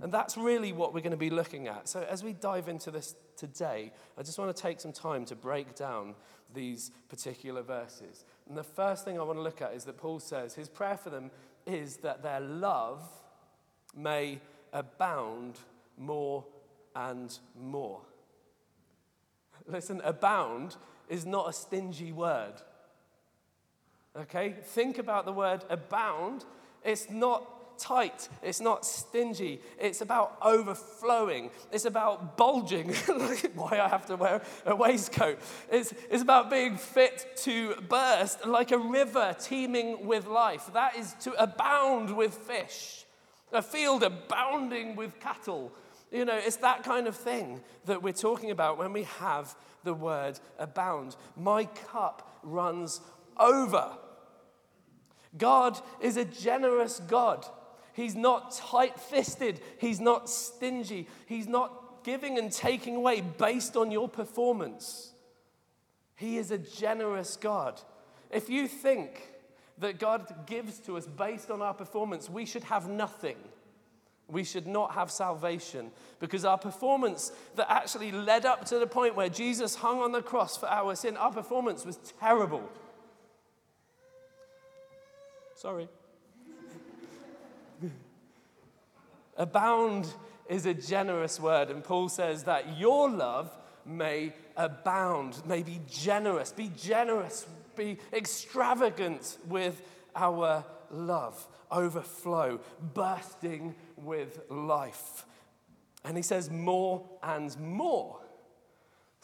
And 0.00 0.12
that's 0.12 0.36
really 0.36 0.72
what 0.72 0.92
we're 0.92 1.00
going 1.00 1.12
to 1.12 1.16
be 1.16 1.30
looking 1.30 1.68
at. 1.68 1.88
So, 1.88 2.04
as 2.10 2.24
we 2.24 2.32
dive 2.32 2.68
into 2.68 2.90
this 2.90 3.14
today, 3.36 3.92
I 4.18 4.22
just 4.22 4.38
want 4.38 4.54
to 4.54 4.62
take 4.62 4.80
some 4.80 4.92
time 4.92 5.24
to 5.26 5.36
break 5.36 5.74
down 5.74 6.14
these 6.52 6.90
particular 7.08 7.62
verses. 7.62 8.24
And 8.48 8.58
the 8.58 8.64
first 8.64 9.04
thing 9.04 9.18
I 9.18 9.22
want 9.22 9.38
to 9.38 9.42
look 9.42 9.62
at 9.62 9.72
is 9.72 9.84
that 9.84 9.96
Paul 9.96 10.20
says 10.20 10.54
his 10.54 10.68
prayer 10.68 10.96
for 10.96 11.08
them 11.08 11.30
is 11.66 11.98
that 11.98 12.22
their 12.22 12.40
love 12.40 13.00
may 13.94 14.40
abound 14.72 15.58
more 15.98 16.44
and 16.94 17.38
more. 17.60 18.00
Listen, 19.66 20.00
abound 20.04 20.76
is 21.08 21.24
not 21.24 21.48
a 21.48 21.52
stingy 21.52 22.12
word. 22.12 22.54
Okay? 24.16 24.54
Think 24.62 24.98
about 24.98 25.24
the 25.24 25.32
word 25.32 25.64
abound. 25.68 26.44
It's 26.84 27.10
not 27.10 27.78
tight, 27.78 28.28
it's 28.42 28.60
not 28.60 28.84
stingy, 28.84 29.60
it's 29.78 30.00
about 30.00 30.36
overflowing, 30.42 31.50
it's 31.72 31.84
about 31.84 32.36
bulging. 32.36 32.92
Why 33.54 33.80
I 33.80 33.88
have 33.88 34.06
to 34.06 34.16
wear 34.16 34.42
a 34.64 34.76
waistcoat. 34.76 35.40
It's, 35.70 35.92
it's 36.10 36.22
about 36.22 36.50
being 36.50 36.76
fit 36.76 37.36
to 37.38 37.74
burst, 37.88 38.46
like 38.46 38.70
a 38.70 38.78
river 38.78 39.34
teeming 39.38 40.06
with 40.06 40.26
life. 40.26 40.70
That 40.72 40.96
is 40.96 41.14
to 41.20 41.32
abound 41.42 42.16
with 42.16 42.34
fish, 42.34 43.04
a 43.52 43.62
field 43.62 44.02
abounding 44.02 44.96
with 44.96 45.20
cattle. 45.20 45.72
You 46.10 46.24
know, 46.24 46.36
it's 46.36 46.56
that 46.56 46.82
kind 46.82 47.06
of 47.06 47.16
thing 47.16 47.60
that 47.86 48.02
we're 48.02 48.12
talking 48.12 48.50
about 48.50 48.78
when 48.78 48.92
we 48.92 49.04
have 49.04 49.54
the 49.84 49.94
word 49.94 50.38
abound. 50.58 51.16
My 51.36 51.64
cup 51.64 52.38
runs 52.42 53.00
over. 53.38 53.96
God 55.36 55.80
is 56.00 56.16
a 56.16 56.24
generous 56.24 57.00
God. 57.00 57.46
He's 57.94 58.14
not 58.14 58.54
tight 58.54 58.98
fisted. 58.98 59.60
He's 59.78 60.00
not 60.00 60.28
stingy. 60.28 61.08
He's 61.26 61.46
not 61.46 62.04
giving 62.04 62.38
and 62.38 62.50
taking 62.50 62.96
away 62.96 63.20
based 63.20 63.76
on 63.76 63.90
your 63.90 64.08
performance. 64.08 65.12
He 66.16 66.36
is 66.36 66.50
a 66.50 66.58
generous 66.58 67.36
God. 67.36 67.80
If 68.30 68.48
you 68.48 68.68
think 68.68 69.31
that 69.78 69.98
God 69.98 70.46
gives 70.46 70.78
to 70.80 70.96
us 70.96 71.06
based 71.06 71.50
on 71.50 71.62
our 71.62 71.74
performance, 71.74 72.28
we 72.30 72.46
should 72.46 72.64
have 72.64 72.88
nothing. 72.88 73.36
We 74.28 74.44
should 74.44 74.66
not 74.66 74.92
have 74.92 75.10
salvation 75.10 75.90
because 76.18 76.44
our 76.44 76.56
performance 76.56 77.32
that 77.56 77.70
actually 77.70 78.12
led 78.12 78.46
up 78.46 78.64
to 78.66 78.78
the 78.78 78.86
point 78.86 79.14
where 79.14 79.28
Jesus 79.28 79.74
hung 79.74 80.00
on 80.00 80.12
the 80.12 80.22
cross 80.22 80.56
for 80.56 80.66
our 80.66 80.94
sin, 80.94 81.16
our 81.16 81.32
performance 81.32 81.84
was 81.84 81.98
terrible. 82.18 82.62
Sorry. 85.54 85.88
Abound 89.36 90.06
is 90.48 90.66
a 90.66 90.74
generous 90.74 91.38
word, 91.38 91.70
and 91.70 91.84
Paul 91.84 92.08
says 92.08 92.44
that 92.44 92.78
your 92.78 93.10
love 93.10 93.50
may 93.84 94.32
abound, 94.56 95.42
may 95.46 95.62
be 95.62 95.80
generous, 95.88 96.52
be 96.52 96.70
generous, 96.76 97.46
be 97.76 97.98
extravagant 98.12 99.38
with 99.48 99.82
our 100.14 100.64
love, 100.90 101.46
overflow, 101.70 102.60
bursting 102.94 103.74
with 103.96 104.40
life. 104.50 105.26
And 106.04 106.16
he 106.16 106.22
says 106.22 106.50
more 106.50 107.08
and 107.22 107.58
more. 107.58 108.18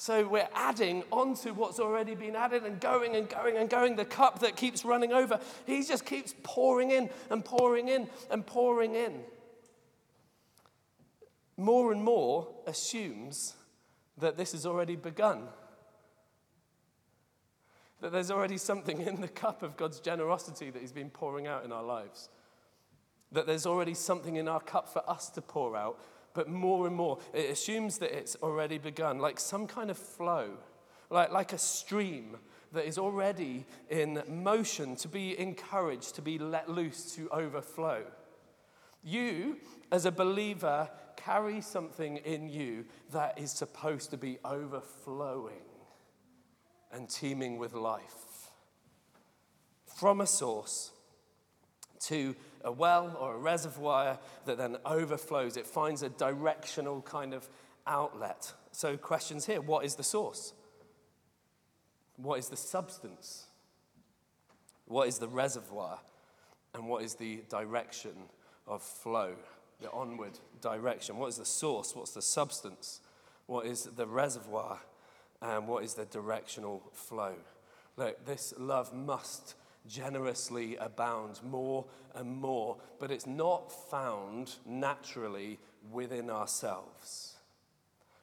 So 0.01 0.29
we're 0.29 0.49
adding 0.55 1.03
onto 1.11 1.53
what's 1.53 1.81
already 1.81 2.15
been 2.15 2.37
added 2.37 2.63
and 2.63 2.81
going 2.81 3.17
and 3.17 3.29
going 3.29 3.57
and 3.57 3.69
going. 3.69 3.97
The 3.97 4.05
cup 4.05 4.39
that 4.41 4.55
keeps 4.57 4.85
running 4.85 5.13
over, 5.13 5.41
he 5.67 5.83
just 5.83 6.07
keeps 6.07 6.37
pouring 6.45 6.93
in 6.93 7.11
and 7.31 7.45
pouring 7.45 7.89
in 7.89 8.09
and 8.31 8.47
pouring 8.47 8.95
in. 8.95 9.25
More 11.57 11.91
and 11.91 12.01
more 12.01 12.47
assumes 12.65 13.57
that 14.19 14.37
this 14.37 14.53
has 14.53 14.65
already 14.65 14.95
begun. 14.95 15.49
That 18.01 18.13
there's 18.13 18.31
already 18.31 18.59
something 18.59 19.01
in 19.01 19.21
the 19.21 19.29
cup 19.29 19.63
of 19.63 19.77
God's 19.77 20.01
generosity 20.01 20.71
that 20.71 20.81
He's 20.81 20.93
been 20.93 21.11
pouring 21.11 21.47
out 21.47 21.65
in 21.65 21.73
our 21.73 21.83
lives. 21.83 22.29
That 23.33 23.47
there's 23.47 23.67
already 23.67 23.95
something 23.95 24.37
in 24.37 24.49
our 24.49 24.61
cup 24.61 24.89
for 24.89 25.09
us 25.09 25.29
to 25.31 25.43
pour 25.43 25.77
out 25.77 25.99
but 26.39 26.49
more 26.49 26.87
and 26.87 26.95
more, 26.95 27.19
it 27.33 27.51
assumes 27.51 27.99
that 27.99 28.17
it's 28.17 28.37
already 28.37 28.79
begun, 28.79 29.19
like 29.19 29.41
some 29.41 29.67
kind 29.67 29.91
of 29.91 29.99
flow, 29.99 30.51
like, 31.11 31.33
like 31.33 31.53
a 31.53 31.59
stream 31.59 32.37
that 32.71 32.85
is 32.85 32.97
already 32.97 33.67
in 33.91 34.23
motion 34.29 34.95
to 34.95 35.09
be 35.09 35.37
encouraged, 35.37 36.15
to 36.15 36.23
be 36.23 36.39
let 36.39 36.69
loose, 36.69 37.17
to 37.17 37.29
overflow. 37.31 38.05
You, 39.03 39.57
as 39.91 40.05
a 40.05 40.13
believer, 40.13 40.89
carry 41.17 41.61
something 41.61 42.19
in 42.19 42.49
you 42.49 42.85
that 43.11 43.37
is 43.37 43.51
supposed 43.51 44.11
to 44.11 44.17
be 44.17 44.39
overflowing 44.45 45.63
and 46.93 47.09
teeming 47.09 47.59
with 47.59 47.75
life 47.75 48.29
from 49.99 50.21
a 50.21 50.27
source 50.27 50.93
to 52.01 52.37
a 52.65 52.71
well 52.71 53.17
or 53.21 53.35
a 53.35 53.39
reservoir 53.39 54.19
that 54.47 54.59
then 54.59 54.77
overflows. 54.85 55.57
It 55.57 55.67
finds 55.67 56.03
a 56.03 56.09
directional 56.09 57.03
kind 57.03 57.35
of 57.35 57.49
outlet. 57.87 58.53
So, 58.73 58.97
questions 58.97 59.47
here 59.47 59.61
what 59.61 59.85
is 59.85 59.97
the 59.97 60.05
source? 60.05 60.53
What 62.17 62.39
is 62.39 62.49
the 62.49 62.57
substance? 62.57 63.47
What 64.87 65.09
is 65.09 65.19
the 65.19 65.29
reservoir? 65.29 66.01
And 66.75 66.87
what 66.87 67.03
is 67.03 67.15
the 67.15 67.43
direction 67.49 68.13
of 68.67 68.83
flow, 68.83 69.35
the 69.81 69.91
onward 69.91 70.39
direction? 70.61 71.17
What 71.17 71.29
is 71.29 71.39
the 71.39 71.45
source? 71.45 71.95
What's 71.97 72.13
the 72.13 72.23
substance? 72.23 73.01
What 73.47 73.67
is 73.67 73.85
the 73.85 74.07
reservoir? 74.07 74.81
And 75.41 75.69
what 75.69 75.85
is 75.85 75.95
the 75.95 76.05
directional 76.05 76.83
flow? 76.93 77.35
Look, 77.97 78.25
this 78.25 78.55
love 78.59 78.93
must 78.93 79.55
generously 79.87 80.77
abound 80.77 81.41
more 81.43 81.85
and 82.15 82.31
more, 82.37 82.77
but 82.99 83.11
it's 83.11 83.27
not 83.27 83.73
found 83.91 84.57
naturally 84.67 85.59
within 85.91 86.31
ourselves. 86.31 87.37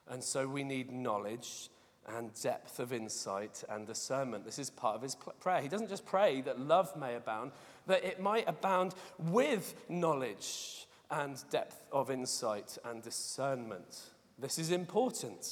And 0.07 0.23
so 0.23 0.47
we 0.47 0.63
need 0.63 0.91
knowledge 0.91 1.69
and 2.07 2.31
depth 2.41 2.79
of 2.79 2.93
insight 2.93 3.63
and 3.69 3.87
discernment. 3.87 4.45
This 4.45 4.59
is 4.59 4.69
part 4.69 4.95
of 4.95 5.01
his 5.01 5.15
prayer. 5.39 5.61
He 5.61 5.67
doesn't 5.67 5.89
just 5.89 6.05
pray 6.05 6.41
that 6.41 6.59
love 6.59 6.95
may 6.95 7.15
abound, 7.15 7.51
that 7.87 8.03
it 8.03 8.19
might 8.19 8.47
abound 8.47 8.93
with 9.17 9.73
knowledge 9.89 10.87
and 11.09 11.43
depth 11.49 11.83
of 11.91 12.11
insight 12.11 12.77
and 12.85 13.01
discernment. 13.01 14.01
This 14.37 14.59
is 14.59 14.71
important. 14.71 15.47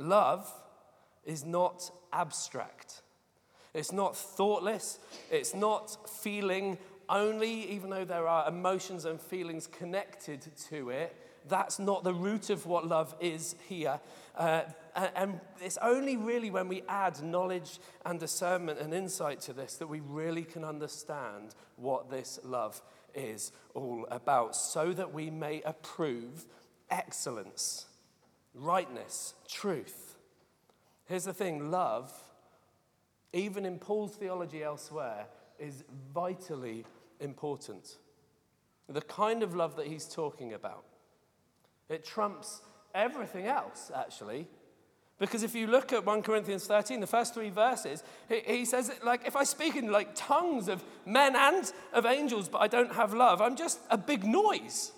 Love 0.00 0.52
is 1.24 1.44
not 1.44 1.90
abstract. 2.12 3.02
It's 3.74 3.92
not 3.92 4.16
thoughtless. 4.16 4.98
It's 5.30 5.54
not 5.54 6.08
feeling 6.08 6.78
only, 7.08 7.70
even 7.70 7.90
though 7.90 8.04
there 8.04 8.26
are 8.26 8.48
emotions 8.48 9.04
and 9.04 9.20
feelings 9.20 9.66
connected 9.66 10.46
to 10.70 10.90
it. 10.90 11.14
That's 11.48 11.78
not 11.78 12.04
the 12.04 12.14
root 12.14 12.50
of 12.50 12.66
what 12.66 12.86
love 12.86 13.14
is 13.20 13.54
here. 13.68 14.00
Uh, 14.36 14.62
and 15.14 15.40
it's 15.60 15.78
only 15.82 16.16
really 16.16 16.50
when 16.50 16.68
we 16.68 16.82
add 16.88 17.22
knowledge 17.22 17.78
and 18.04 18.18
discernment 18.18 18.78
and 18.78 18.92
insight 18.92 19.40
to 19.42 19.52
this 19.52 19.76
that 19.76 19.86
we 19.86 20.00
really 20.00 20.44
can 20.44 20.64
understand 20.64 21.54
what 21.76 22.10
this 22.10 22.38
love 22.44 22.80
is 23.14 23.52
all 23.74 24.06
about, 24.10 24.54
so 24.54 24.92
that 24.92 25.12
we 25.12 25.30
may 25.30 25.62
approve 25.62 26.46
excellence, 26.90 27.86
rightness, 28.54 29.34
truth. 29.48 30.16
Here's 31.06 31.24
the 31.24 31.34
thing 31.34 31.70
love 31.70 32.12
even 33.32 33.64
in 33.64 33.78
Paul's 33.78 34.16
theology 34.16 34.62
elsewhere, 34.62 35.26
is 35.58 35.84
vitally 36.12 36.84
important. 37.20 37.98
The 38.88 39.02
kind 39.02 39.42
of 39.42 39.54
love 39.54 39.76
that 39.76 39.86
he's 39.86 40.06
talking 40.06 40.52
about. 40.52 40.84
It 41.88 42.04
trumps 42.04 42.60
everything 42.94 43.46
else, 43.46 43.90
actually. 43.94 44.48
Because 45.18 45.42
if 45.42 45.54
you 45.54 45.66
look 45.66 45.92
at 45.92 46.04
1 46.04 46.22
Corinthians 46.22 46.66
13, 46.66 46.98
the 46.98 47.06
first 47.06 47.34
three 47.34 47.50
verses, 47.50 48.02
he, 48.28 48.64
says, 48.64 48.90
like, 49.04 49.26
if 49.26 49.36
I 49.36 49.44
speak 49.44 49.76
in 49.76 49.92
like 49.92 50.14
tongues 50.14 50.66
of 50.66 50.82
men 51.04 51.36
and 51.36 51.70
of 51.92 52.06
angels, 52.06 52.48
but 52.48 52.58
I 52.58 52.68
don't 52.68 52.92
have 52.94 53.12
love, 53.12 53.40
I'm 53.40 53.54
just 53.54 53.80
a 53.90 53.98
big 53.98 54.24
noise. 54.24 54.92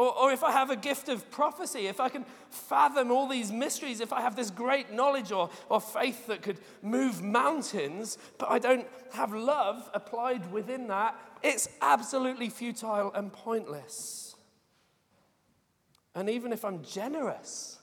Or, 0.00 0.16
or 0.18 0.32
if 0.32 0.42
I 0.42 0.50
have 0.50 0.70
a 0.70 0.76
gift 0.76 1.10
of 1.10 1.30
prophecy, 1.30 1.86
if 1.86 2.00
I 2.00 2.08
can 2.08 2.24
fathom 2.48 3.10
all 3.10 3.28
these 3.28 3.52
mysteries, 3.52 4.00
if 4.00 4.14
I 4.14 4.22
have 4.22 4.34
this 4.34 4.50
great 4.50 4.90
knowledge 4.90 5.30
or, 5.30 5.50
or 5.68 5.78
faith 5.78 6.26
that 6.28 6.40
could 6.40 6.58
move 6.80 7.22
mountains, 7.22 8.16
but 8.38 8.50
I 8.50 8.58
don't 8.58 8.86
have 9.12 9.34
love 9.34 9.90
applied 9.92 10.50
within 10.50 10.88
that, 10.88 11.20
it's 11.42 11.68
absolutely 11.82 12.48
futile 12.48 13.12
and 13.12 13.30
pointless. 13.30 14.36
And 16.14 16.30
even 16.30 16.54
if 16.54 16.64
I'm 16.64 16.82
generous, 16.82 17.78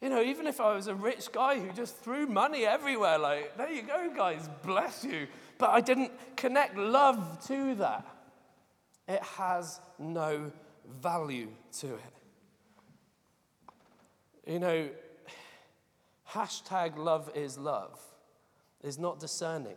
you 0.00 0.08
know, 0.08 0.22
even 0.22 0.46
if 0.46 0.58
I 0.58 0.74
was 0.74 0.86
a 0.86 0.94
rich 0.94 1.30
guy 1.32 1.60
who 1.60 1.70
just 1.72 1.98
threw 1.98 2.26
money 2.26 2.64
everywhere, 2.64 3.18
like, 3.18 3.58
there 3.58 3.70
you 3.70 3.82
go, 3.82 4.10
guys, 4.16 4.48
bless 4.62 5.04
you. 5.04 5.26
But 5.58 5.68
I 5.68 5.82
didn't 5.82 6.12
connect 6.34 6.78
love 6.78 7.46
to 7.48 7.74
that. 7.74 8.06
It 9.06 9.22
has 9.22 9.78
no 9.98 10.50
value 10.88 11.48
to 11.80 11.94
it. 11.94 12.00
You 14.46 14.58
know, 14.58 14.88
hashtag 16.30 16.96
love 16.96 17.30
is 17.34 17.58
love 17.58 18.00
is 18.82 18.98
not 18.98 19.20
discerning. 19.20 19.76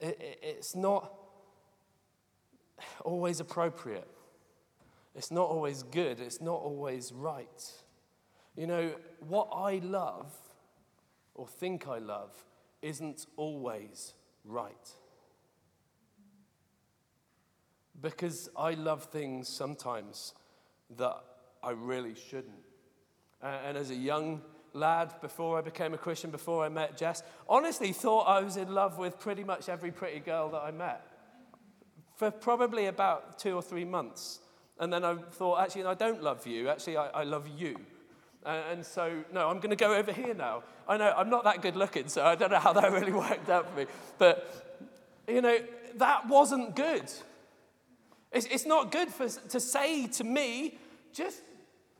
It, 0.00 0.18
it, 0.20 0.38
it's 0.42 0.74
not 0.74 1.12
always 3.04 3.40
appropriate. 3.40 4.08
It's 5.14 5.30
not 5.30 5.48
always 5.48 5.82
good. 5.82 6.20
It's 6.20 6.40
not 6.40 6.60
always 6.60 7.12
right. 7.12 7.72
You 8.56 8.66
know, 8.66 8.94
what 9.20 9.48
I 9.52 9.78
love 9.78 10.32
or 11.34 11.46
think 11.46 11.86
I 11.88 11.98
love 11.98 12.32
isn't 12.82 13.26
always 13.36 14.14
right. 14.44 14.92
Because 18.00 18.48
I 18.56 18.72
love 18.74 19.04
things 19.04 19.48
sometimes 19.48 20.34
that 20.96 21.16
I 21.62 21.70
really 21.70 22.14
shouldn't. 22.14 22.64
And 23.42 23.76
as 23.76 23.90
a 23.90 23.94
young 23.94 24.42
lad, 24.72 25.14
before 25.20 25.58
I 25.58 25.60
became 25.60 25.94
a 25.94 25.98
Christian, 25.98 26.30
before 26.30 26.64
I 26.64 26.68
met 26.68 26.96
Jess, 26.96 27.22
honestly 27.48 27.92
thought 27.92 28.22
I 28.22 28.40
was 28.40 28.56
in 28.56 28.72
love 28.72 28.98
with 28.98 29.18
pretty 29.18 29.44
much 29.44 29.68
every 29.68 29.90
pretty 29.90 30.20
girl 30.20 30.50
that 30.50 30.62
I 30.62 30.70
met 30.70 31.04
for 32.18 32.32
probably 32.32 32.86
about 32.86 33.38
two 33.38 33.54
or 33.54 33.62
three 33.62 33.84
months. 33.84 34.40
And 34.80 34.92
then 34.92 35.04
I 35.04 35.14
thought, 35.16 35.60
actually, 35.60 35.84
I 35.84 35.94
don't 35.94 36.22
love 36.22 36.46
you. 36.46 36.68
Actually, 36.68 36.96
I, 36.96 37.06
I 37.08 37.22
love 37.22 37.48
you. 37.56 37.76
And 38.44 38.84
so, 38.84 39.22
no, 39.32 39.48
I'm 39.48 39.58
going 39.58 39.70
to 39.70 39.76
go 39.76 39.94
over 39.94 40.12
here 40.12 40.34
now. 40.34 40.62
I 40.88 40.96
know 40.96 41.12
I'm 41.16 41.30
not 41.30 41.44
that 41.44 41.62
good 41.62 41.76
looking, 41.76 42.08
so 42.08 42.24
I 42.24 42.34
don't 42.34 42.50
know 42.50 42.58
how 42.58 42.72
that 42.72 42.92
really 42.98 43.12
worked 43.12 43.48
out 43.48 43.70
for 43.70 43.80
me. 43.80 43.86
But, 44.18 44.88
you 45.28 45.42
know, 45.42 45.58
that 45.96 46.28
wasn't 46.28 46.74
good. 46.74 47.10
It's, 48.32 48.46
it's 48.46 48.66
not 48.66 48.92
good 48.92 49.08
for, 49.08 49.28
to 49.28 49.60
say 49.60 50.06
to 50.06 50.24
me, 50.24 50.78
just 51.12 51.42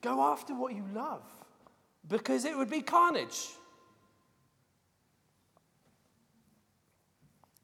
go 0.02 0.20
after 0.22 0.54
what 0.54 0.74
you 0.74 0.84
love, 0.94 1.22
because 2.06 2.44
it 2.44 2.56
would 2.56 2.70
be 2.70 2.80
carnage. 2.80 3.48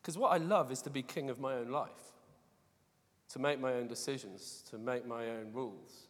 Because 0.00 0.18
what 0.18 0.32
I 0.32 0.36
love 0.36 0.70
is 0.70 0.82
to 0.82 0.90
be 0.90 1.02
king 1.02 1.30
of 1.30 1.40
my 1.40 1.54
own 1.54 1.70
life, 1.70 2.12
to 3.30 3.38
make 3.38 3.60
my 3.60 3.74
own 3.74 3.86
decisions, 3.86 4.62
to 4.70 4.78
make 4.78 5.06
my 5.06 5.28
own 5.30 5.52
rules, 5.52 6.08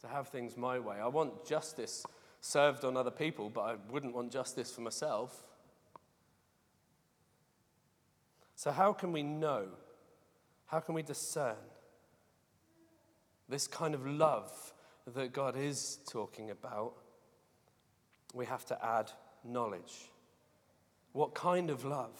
to 0.00 0.08
have 0.08 0.28
things 0.28 0.56
my 0.56 0.78
way. 0.78 0.96
I 0.98 1.08
want 1.08 1.46
justice 1.46 2.04
served 2.40 2.84
on 2.84 2.96
other 2.96 3.10
people, 3.10 3.50
but 3.50 3.60
I 3.62 3.74
wouldn't 3.90 4.14
want 4.14 4.32
justice 4.32 4.70
for 4.70 4.80
myself. 4.80 5.44
So, 8.56 8.70
how 8.70 8.92
can 8.92 9.12
we 9.12 9.22
know 9.22 9.66
how 10.72 10.80
can 10.80 10.94
we 10.94 11.02
discern 11.02 11.54
this 13.46 13.66
kind 13.66 13.94
of 13.94 14.06
love 14.06 14.72
that 15.14 15.34
God 15.34 15.54
is 15.54 15.98
talking 16.08 16.50
about? 16.50 16.94
We 18.32 18.46
have 18.46 18.64
to 18.66 18.82
add 18.82 19.12
knowledge. 19.44 20.10
What 21.12 21.34
kind 21.34 21.68
of 21.68 21.84
love? 21.84 22.18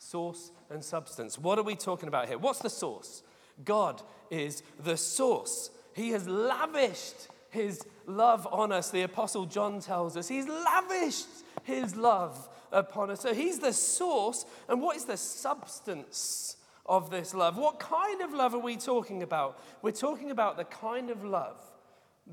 Source 0.00 0.50
and 0.70 0.82
substance. 0.82 1.38
What 1.38 1.56
are 1.56 1.62
we 1.62 1.76
talking 1.76 2.08
about 2.08 2.26
here? 2.26 2.36
What's 2.36 2.58
the 2.58 2.68
source? 2.68 3.22
God 3.64 4.02
is 4.28 4.64
the 4.82 4.96
source. 4.96 5.70
He 5.94 6.10
has 6.10 6.26
lavished 6.26 7.28
his 7.50 7.86
love 8.06 8.48
on 8.50 8.72
us. 8.72 8.90
The 8.90 9.02
Apostle 9.02 9.46
John 9.46 9.78
tells 9.78 10.16
us 10.16 10.26
he's 10.26 10.48
lavished 10.48 11.28
his 11.62 11.94
love 11.94 12.48
upon 12.72 13.12
us. 13.12 13.20
So 13.20 13.32
he's 13.32 13.60
the 13.60 13.72
source. 13.72 14.46
And 14.68 14.82
what 14.82 14.96
is 14.96 15.04
the 15.04 15.16
substance 15.16 16.56
of 16.88 17.10
this 17.10 17.34
love. 17.34 17.56
What 17.56 17.78
kind 17.78 18.22
of 18.22 18.32
love 18.32 18.54
are 18.54 18.58
we 18.58 18.76
talking 18.76 19.22
about? 19.22 19.62
We're 19.82 19.90
talking 19.92 20.30
about 20.30 20.56
the 20.56 20.64
kind 20.64 21.10
of 21.10 21.24
love 21.24 21.56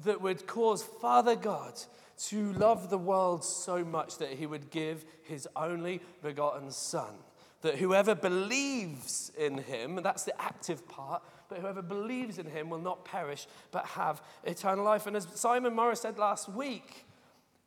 that 0.04 0.22
would 0.22 0.48
cause 0.48 0.84
Father 0.84 1.36
God 1.36 1.80
to 2.18 2.54
love 2.54 2.90
the 2.90 2.98
world 2.98 3.44
so 3.44 3.84
much 3.84 4.18
that 4.20 4.30
he 4.30 4.46
would 4.46 4.70
give 4.70 5.06
his 5.24 5.48
only 5.56 6.02
begotten 6.24 6.72
Son. 6.72 7.14
That 7.62 7.76
whoever 7.76 8.16
believes 8.16 9.32
in 9.38 9.58
him, 9.58 10.00
that's 10.02 10.24
the 10.24 10.40
active 10.42 10.88
part, 10.88 11.24
but 11.50 11.60
whoever 11.60 11.82
believes 11.82 12.38
in 12.38 12.46
him 12.46 12.70
will 12.70 12.80
not 12.80 13.06
perish 13.06 13.48
but 13.72 13.86
have 13.86 14.22
eternal 14.44 14.86
life. 14.86 15.08
And 15.08 15.16
as 15.16 15.28
Simon 15.36 15.76
Morris 15.76 16.02
said 16.02 16.18
last 16.18 16.48
week, 16.48 17.06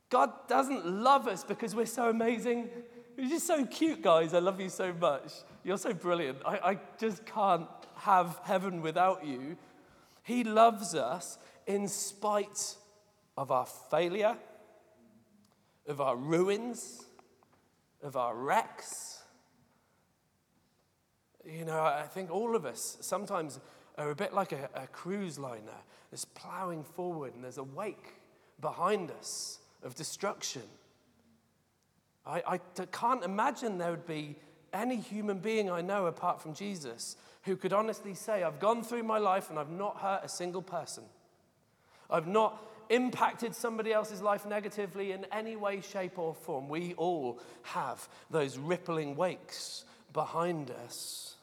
God 0.09 0.31
doesn't 0.47 0.85
love 0.87 1.27
us 1.27 1.43
because 1.43 1.75
we're 1.75 1.85
so 1.85 2.09
amazing. 2.09 2.69
You're 3.17 3.29
just 3.29 3.45
so 3.45 3.65
cute, 3.65 4.01
guys. 4.01 4.33
I 4.33 4.39
love 4.39 4.59
you 4.59 4.69
so 4.69 4.93
much. 4.93 5.33
You're 5.69 5.77
so 5.77 5.93
brilliant. 5.93 6.39
I, 6.47 6.71
I 6.71 6.79
just 6.99 7.27
can't 7.27 7.67
have 7.97 8.39
heaven 8.43 8.81
without 8.81 9.23
you. 9.23 9.55
He 10.23 10.43
loves 10.43 10.95
us 10.95 11.37
in 11.67 11.87
spite 11.87 12.75
of 13.37 13.51
our 13.51 13.67
failure, 13.67 14.35
of 15.85 16.01
our 16.01 16.15
ruins, 16.15 17.05
of 18.01 18.17
our 18.17 18.35
wrecks. 18.35 19.21
You 21.45 21.65
know, 21.65 21.81
I 21.81 22.07
think 22.07 22.31
all 22.31 22.55
of 22.55 22.65
us 22.65 22.97
sometimes 23.01 23.59
are 23.95 24.09
a 24.09 24.15
bit 24.15 24.33
like 24.33 24.51
a, 24.51 24.71
a 24.73 24.87
cruise 24.87 25.37
liner 25.37 25.83
that's 26.09 26.25
plowing 26.25 26.83
forward 26.83 27.35
and 27.35 27.43
there's 27.43 27.59
a 27.59 27.63
wake 27.63 28.15
behind 28.59 29.11
us 29.11 29.59
of 29.83 29.93
destruction. 29.93 30.63
I, 32.25 32.41
I 32.47 32.57
can't 32.91 33.23
imagine 33.23 33.77
there 33.77 33.91
would 33.91 34.07
be 34.07 34.35
any 34.73 34.97
human 34.97 35.39
being 35.39 35.69
I 35.69 35.81
know 35.81 36.05
apart 36.05 36.41
from 36.41 36.53
Jesus 36.53 37.15
who 37.43 37.55
could 37.55 37.73
honestly 37.73 38.13
say, 38.13 38.43
I've 38.43 38.59
gone 38.59 38.83
through 38.83 39.03
my 39.03 39.17
life 39.17 39.49
and 39.49 39.57
I've 39.57 39.71
not 39.71 39.97
hurt 39.97 40.21
a 40.23 40.29
single 40.29 40.61
person. 40.61 41.03
I've 42.09 42.27
not 42.27 42.61
impacted 42.89 43.55
somebody 43.55 43.93
else's 43.93 44.21
life 44.21 44.45
negatively 44.45 45.11
in 45.11 45.25
any 45.31 45.55
way, 45.55 45.81
shape, 45.81 46.17
or 46.17 46.33
form. 46.33 46.67
We 46.67 46.93
all 46.95 47.39
have 47.63 48.07
those 48.29 48.57
rippling 48.57 49.15
wakes 49.15 49.85
behind 50.11 50.71
us. 50.85 51.35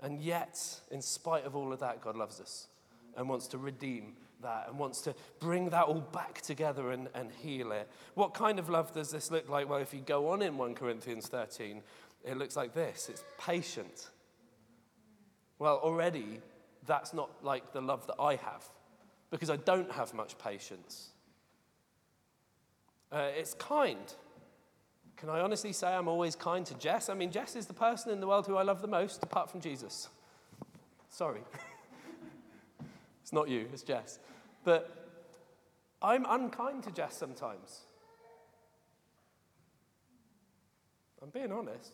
And 0.00 0.20
yet, 0.20 0.58
in 0.90 1.02
spite 1.02 1.44
of 1.44 1.56
all 1.56 1.72
of 1.72 1.80
that, 1.80 2.00
God 2.00 2.16
loves 2.16 2.40
us 2.40 2.68
and 3.16 3.28
wants 3.28 3.48
to 3.48 3.58
redeem 3.58 4.14
that 4.42 4.66
and 4.68 4.78
wants 4.78 5.00
to 5.02 5.14
bring 5.40 5.70
that 5.70 5.84
all 5.84 6.00
back 6.00 6.40
together 6.40 6.90
and, 6.90 7.08
and 7.14 7.30
heal 7.32 7.72
it. 7.72 7.88
What 8.14 8.34
kind 8.34 8.58
of 8.58 8.68
love 8.68 8.92
does 8.92 9.10
this 9.10 9.30
look 9.30 9.48
like? 9.48 9.68
Well, 9.68 9.80
if 9.80 9.92
you 9.92 10.00
go 10.00 10.28
on 10.28 10.42
in 10.42 10.56
1 10.56 10.74
Corinthians 10.74 11.26
13, 11.28 11.82
it 12.24 12.36
looks 12.36 12.56
like 12.56 12.74
this 12.74 13.08
it's 13.08 13.24
patient. 13.38 14.10
Well, 15.58 15.80
already, 15.82 16.40
that's 16.86 17.12
not 17.12 17.30
like 17.42 17.72
the 17.72 17.80
love 17.80 18.06
that 18.06 18.16
I 18.20 18.36
have 18.36 18.64
because 19.30 19.50
I 19.50 19.56
don't 19.56 19.90
have 19.92 20.14
much 20.14 20.38
patience. 20.38 21.10
Uh, 23.10 23.28
it's 23.36 23.54
kind. 23.54 24.14
Can 25.16 25.30
I 25.30 25.40
honestly 25.40 25.72
say 25.72 25.88
I'm 25.88 26.06
always 26.06 26.36
kind 26.36 26.64
to 26.66 26.74
Jess? 26.74 27.08
I 27.08 27.14
mean, 27.14 27.32
Jess 27.32 27.56
is 27.56 27.66
the 27.66 27.74
person 27.74 28.12
in 28.12 28.20
the 28.20 28.26
world 28.26 28.46
who 28.46 28.56
I 28.56 28.62
love 28.62 28.82
the 28.82 28.88
most 28.88 29.22
apart 29.22 29.50
from 29.50 29.60
Jesus. 29.60 30.08
Sorry. 31.10 31.40
It's 33.28 33.32
not 33.34 33.50
you, 33.50 33.68
it's 33.70 33.82
Jess. 33.82 34.18
But 34.64 35.20
I'm 36.00 36.24
unkind 36.26 36.84
to 36.84 36.90
Jess 36.90 37.14
sometimes. 37.14 37.80
I'm 41.22 41.28
being 41.28 41.52
honest. 41.52 41.92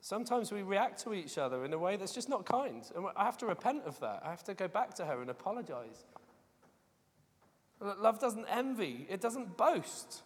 Sometimes 0.00 0.52
we 0.52 0.62
react 0.62 1.02
to 1.02 1.14
each 1.14 1.36
other 1.36 1.64
in 1.64 1.72
a 1.72 1.78
way 1.78 1.96
that's 1.96 2.14
just 2.14 2.28
not 2.28 2.46
kind. 2.46 2.84
And 2.94 3.06
I 3.16 3.24
have 3.24 3.36
to 3.38 3.46
repent 3.46 3.82
of 3.86 3.98
that. 3.98 4.22
I 4.24 4.30
have 4.30 4.44
to 4.44 4.54
go 4.54 4.68
back 4.68 4.94
to 4.94 5.04
her 5.04 5.20
and 5.20 5.30
apologize. 5.30 6.04
Love 7.80 8.20
doesn't 8.20 8.46
envy, 8.48 9.04
it 9.10 9.20
doesn't 9.20 9.56
boast, 9.56 10.22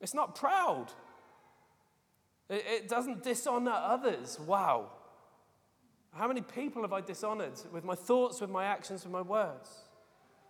it's 0.00 0.14
not 0.14 0.36
proud, 0.36 0.92
it, 2.48 2.88
doesn't 2.88 3.24
dishonor 3.24 3.72
others. 3.72 4.38
Wow. 4.38 4.92
How 6.14 6.28
many 6.28 6.42
people 6.42 6.82
have 6.82 6.92
I 6.92 7.00
dishonored 7.00 7.58
with 7.72 7.84
my 7.84 7.94
thoughts, 7.94 8.40
with 8.40 8.50
my 8.50 8.64
actions, 8.64 9.04
with 9.04 9.12
my 9.12 9.22
words? 9.22 9.70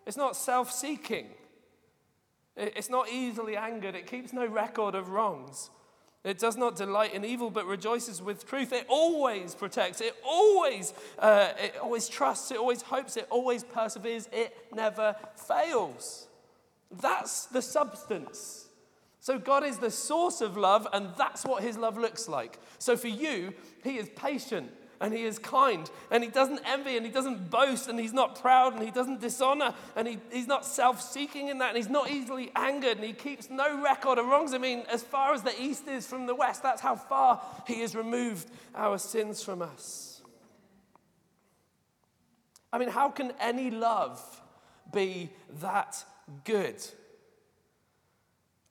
It's 0.06 0.16
not 0.16 0.36
self 0.36 0.72
seeking. 0.72 1.26
It's 2.56 2.90
not 2.90 3.08
easily 3.08 3.56
angered. 3.56 3.94
It 3.94 4.06
keeps 4.06 4.32
no 4.32 4.46
record 4.46 4.94
of 4.94 5.08
wrongs. 5.08 5.70
It 6.24 6.38
does 6.38 6.56
not 6.56 6.76
delight 6.76 7.14
in 7.14 7.24
evil, 7.24 7.50
but 7.50 7.66
rejoices 7.66 8.20
with 8.20 8.46
truth. 8.46 8.72
It 8.72 8.86
always 8.88 9.54
protects. 9.54 10.00
It 10.00 10.14
always, 10.24 10.92
uh, 11.18 11.52
it 11.58 11.76
always 11.82 12.08
trusts. 12.08 12.50
It 12.50 12.58
always 12.58 12.82
hopes. 12.82 13.16
It 13.16 13.26
always 13.30 13.64
perseveres. 13.64 14.28
It 14.32 14.54
never 14.74 15.16
fails. 15.34 16.28
That's 16.90 17.46
the 17.46 17.62
substance. 17.62 18.66
So 19.18 19.38
God 19.38 19.64
is 19.64 19.78
the 19.78 19.90
source 19.90 20.40
of 20.40 20.56
love, 20.56 20.86
and 20.92 21.10
that's 21.16 21.44
what 21.44 21.62
His 21.62 21.78
love 21.78 21.96
looks 21.96 22.28
like. 22.28 22.58
So 22.78 22.96
for 22.96 23.08
you, 23.08 23.54
He 23.82 23.96
is 23.96 24.08
patient 24.14 24.70
and 25.02 25.12
he 25.12 25.24
is 25.24 25.38
kind 25.38 25.90
and 26.12 26.22
he 26.22 26.30
doesn't 26.30 26.60
envy 26.64 26.96
and 26.96 27.04
he 27.04 27.10
doesn't 27.10 27.50
boast 27.50 27.88
and 27.88 27.98
he's 27.98 28.12
not 28.12 28.40
proud 28.40 28.72
and 28.72 28.82
he 28.82 28.90
doesn't 28.92 29.20
dishonor 29.20 29.74
and 29.96 30.06
he, 30.06 30.18
he's 30.30 30.46
not 30.46 30.64
self 30.64 31.02
seeking 31.02 31.48
in 31.48 31.58
that 31.58 31.70
and 31.70 31.76
he's 31.76 31.90
not 31.90 32.08
easily 32.08 32.52
angered 32.54 32.96
and 32.96 33.04
he 33.04 33.12
keeps 33.12 33.50
no 33.50 33.82
record 33.82 34.18
of 34.18 34.26
wrongs. 34.26 34.54
I 34.54 34.58
mean, 34.58 34.84
as 34.90 35.02
far 35.02 35.34
as 35.34 35.42
the 35.42 35.60
east 35.60 35.88
is 35.88 36.06
from 36.06 36.26
the 36.26 36.36
west, 36.36 36.62
that's 36.62 36.80
how 36.80 36.94
far 36.94 37.42
he 37.66 37.80
has 37.80 37.96
removed 37.96 38.48
our 38.76 38.96
sins 38.96 39.42
from 39.42 39.60
us. 39.60 40.22
I 42.72 42.78
mean, 42.78 42.88
how 42.88 43.10
can 43.10 43.32
any 43.40 43.72
love 43.72 44.22
be 44.92 45.30
that 45.60 46.02
good? 46.44 46.76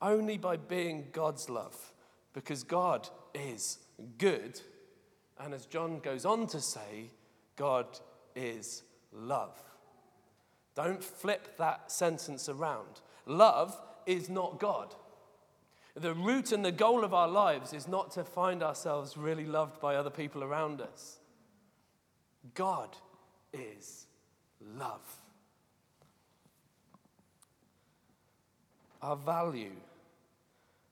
Only 0.01 0.37
by 0.37 0.55
being 0.55 1.09
God's 1.11 1.49
love, 1.49 1.93
because 2.33 2.63
God 2.63 3.09
is 3.35 3.79
good 4.17 4.61
and 5.43 5.53
as 5.53 5.65
John 5.65 5.99
goes 5.99 6.25
on 6.25 6.47
to 6.47 6.59
say, 6.59 7.11
God 7.55 7.85
is 8.35 8.83
love. 9.11 9.61
Don't 10.75 11.03
flip 11.03 11.57
that 11.57 11.91
sentence 11.91 12.47
around. 12.47 13.01
Love 13.25 13.79
is 14.05 14.29
not 14.29 14.59
God. 14.59 14.95
The 15.95 16.13
root 16.13 16.51
and 16.51 16.63
the 16.63 16.71
goal 16.71 17.03
of 17.03 17.13
our 17.13 17.27
lives 17.27 17.73
is 17.73 17.87
not 17.87 18.11
to 18.11 18.23
find 18.23 18.63
ourselves 18.63 19.17
really 19.17 19.45
loved 19.45 19.81
by 19.81 19.95
other 19.95 20.09
people 20.09 20.43
around 20.43 20.79
us. 20.79 21.19
God 22.53 22.95
is 23.53 24.07
love. 24.77 25.19
Our 29.01 29.17
value, 29.17 29.75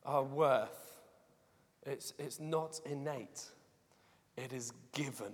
our 0.05 0.23
worth, 0.23 0.97
it's, 1.85 2.13
it's 2.19 2.39
not 2.39 2.81
innate. 2.85 3.45
It 4.39 4.53
is 4.53 4.71
given 4.93 5.33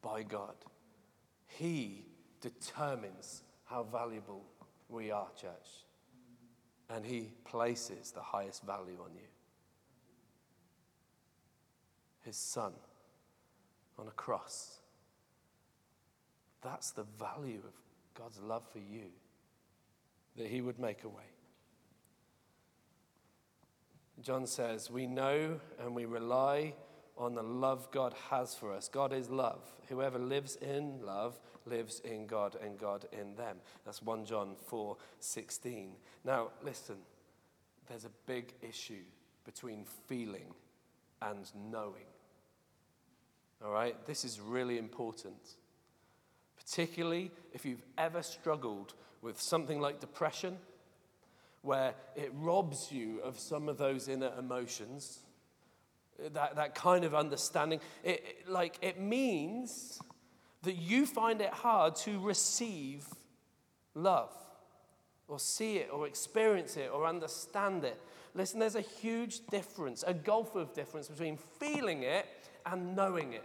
by 0.00 0.22
God. 0.22 0.54
He 1.46 2.06
determines 2.40 3.42
how 3.64 3.82
valuable 3.82 4.42
we 4.88 5.10
are, 5.10 5.28
church. 5.38 5.84
And 6.88 7.04
He 7.04 7.32
places 7.44 8.10
the 8.10 8.22
highest 8.22 8.64
value 8.64 8.96
on 9.04 9.14
you. 9.14 9.28
His 12.22 12.36
Son 12.36 12.72
on 13.98 14.08
a 14.08 14.12
cross. 14.12 14.80
That's 16.62 16.90
the 16.92 17.04
value 17.18 17.60
of 17.66 17.74
God's 18.14 18.40
love 18.40 18.66
for 18.72 18.78
you, 18.78 19.10
that 20.36 20.46
He 20.46 20.62
would 20.62 20.78
make 20.78 21.04
a 21.04 21.08
way. 21.08 21.24
John 24.22 24.46
says, 24.46 24.90
We 24.90 25.06
know 25.06 25.60
and 25.78 25.94
we 25.94 26.06
rely 26.06 26.72
on 27.16 27.34
the 27.34 27.42
love 27.42 27.90
God 27.90 28.14
has 28.30 28.54
for 28.54 28.72
us. 28.72 28.88
God 28.88 29.12
is 29.12 29.30
love. 29.30 29.60
Whoever 29.88 30.18
lives 30.18 30.56
in 30.56 31.00
love 31.04 31.38
lives 31.66 32.00
in 32.04 32.26
God 32.26 32.56
and 32.62 32.78
God 32.78 33.06
in 33.12 33.34
them. 33.36 33.58
That's 33.84 34.02
1 34.02 34.24
John 34.24 34.56
4 34.66 34.96
16. 35.20 35.92
Now, 36.24 36.48
listen, 36.64 36.96
there's 37.88 38.04
a 38.04 38.10
big 38.26 38.54
issue 38.62 39.04
between 39.44 39.84
feeling 40.06 40.54
and 41.20 41.50
knowing. 41.70 42.06
All 43.64 43.72
right? 43.72 43.94
This 44.06 44.24
is 44.24 44.40
really 44.40 44.78
important. 44.78 45.56
Particularly 46.56 47.30
if 47.52 47.64
you've 47.64 47.84
ever 47.98 48.22
struggled 48.22 48.94
with 49.20 49.40
something 49.40 49.80
like 49.80 50.00
depression, 50.00 50.58
where 51.62 51.94
it 52.16 52.32
robs 52.34 52.90
you 52.90 53.20
of 53.20 53.38
some 53.38 53.68
of 53.68 53.78
those 53.78 54.08
inner 54.08 54.32
emotions 54.36 55.20
that, 56.32 56.56
that 56.56 56.74
kind 56.74 57.04
of 57.04 57.14
understanding. 57.14 57.80
It, 58.04 58.24
it, 58.40 58.48
like, 58.48 58.78
it 58.82 59.00
means 59.00 60.00
that 60.62 60.76
you 60.76 61.06
find 61.06 61.40
it 61.40 61.50
hard 61.50 61.96
to 61.96 62.18
receive 62.20 63.06
love 63.94 64.32
or 65.28 65.38
see 65.38 65.78
it 65.78 65.88
or 65.92 66.06
experience 66.06 66.76
it 66.76 66.90
or 66.92 67.06
understand 67.06 67.84
it. 67.84 68.00
Listen, 68.34 68.60
there's 68.60 68.76
a 68.76 68.80
huge 68.80 69.46
difference, 69.46 70.04
a 70.06 70.14
gulf 70.14 70.54
of 70.54 70.72
difference 70.72 71.08
between 71.08 71.36
feeling 71.36 72.02
it 72.02 72.26
and 72.64 72.96
knowing 72.96 73.32
it. 73.32 73.44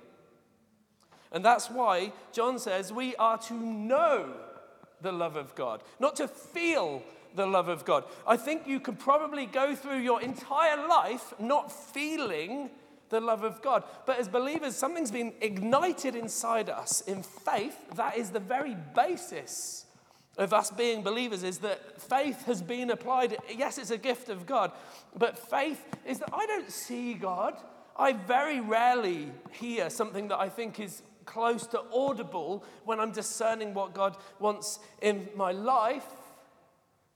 And 1.32 1.44
that's 1.44 1.70
why 1.70 2.13
John 2.32 2.58
says 2.58 2.94
we 2.94 3.16
are 3.18 3.38
to 3.40 3.54
know 3.54 4.34
the 5.02 5.12
love 5.12 5.36
of 5.36 5.54
God, 5.56 5.84
not 6.00 6.16
to 6.18 6.28
feel 6.28 7.04
the 7.36 7.46
love 7.46 7.68
of 7.68 7.86
God. 7.86 8.04
I 8.26 8.38
think 8.38 8.68
you 8.68 8.80
could 8.80 9.00
probably 9.00 9.46
go 9.46 9.76
through 9.76 10.00
your 10.00 10.22
entire 10.22 10.88
life 10.88 11.34
not 11.40 11.72
feeling 11.72 12.70
the 13.10 13.20
love 13.22 13.44
of 13.44 13.62
God. 13.62 13.84
But 14.06 14.20
as 14.20 14.28
believers, 14.28 14.76
something's 14.76 15.12
been 15.12 15.34
ignited 15.42 16.16
inside 16.16 16.70
us 16.70 17.02
in 17.02 17.24
faith. 17.24 17.78
That 17.96 18.18
is 18.18 18.32
the 18.32 18.40
very 18.40 18.76
basis 18.96 19.86
of 20.38 20.54
us 20.54 20.70
being 20.70 21.02
believers, 21.02 21.44
is 21.44 21.58
that 21.60 22.00
faith 22.00 22.46
has 22.46 22.62
been 22.62 22.92
applied. 22.92 23.38
Yes, 23.56 23.78
it's 23.78 23.90
a 23.90 23.98
gift 23.98 24.30
of 24.30 24.46
God, 24.46 24.72
but 25.16 25.38
faith 25.38 25.84
is 26.06 26.20
that 26.20 26.30
I 26.32 26.46
don't 26.46 26.72
see 26.72 27.16
God. 27.16 27.56
I 27.98 28.13
very 28.13 28.60
rarely 28.60 29.32
hear 29.52 29.90
something 29.90 30.28
that 30.28 30.38
I 30.38 30.50
think 30.50 30.80
is 30.80 31.02
close 31.26 31.66
to 31.68 31.82
audible 31.92 32.63
when 32.86 33.00
I'm 33.00 33.12
discerning 33.12 33.74
what 33.74 33.96
God 33.96 34.16
wants 34.40 34.80
in 35.02 35.28
my 35.36 35.52
life 35.52 36.06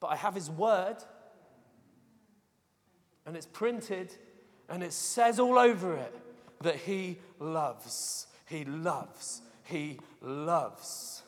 but 0.02 0.08
I 0.08 0.18
have 0.18 0.36
His 0.36 0.50
Word, 0.50 0.98
and 3.26 3.38
it's 3.38 3.46
printed, 3.46 4.14
and 4.68 4.84
it 4.84 4.92
says 4.92 5.40
all 5.40 5.58
over 5.58 5.96
it 5.96 6.14
that 6.62 6.76
He 6.76 7.20
loves. 7.40 8.28
He 8.46 8.66
loves. 8.66 9.42
He 9.64 10.00
loves. 10.22 11.22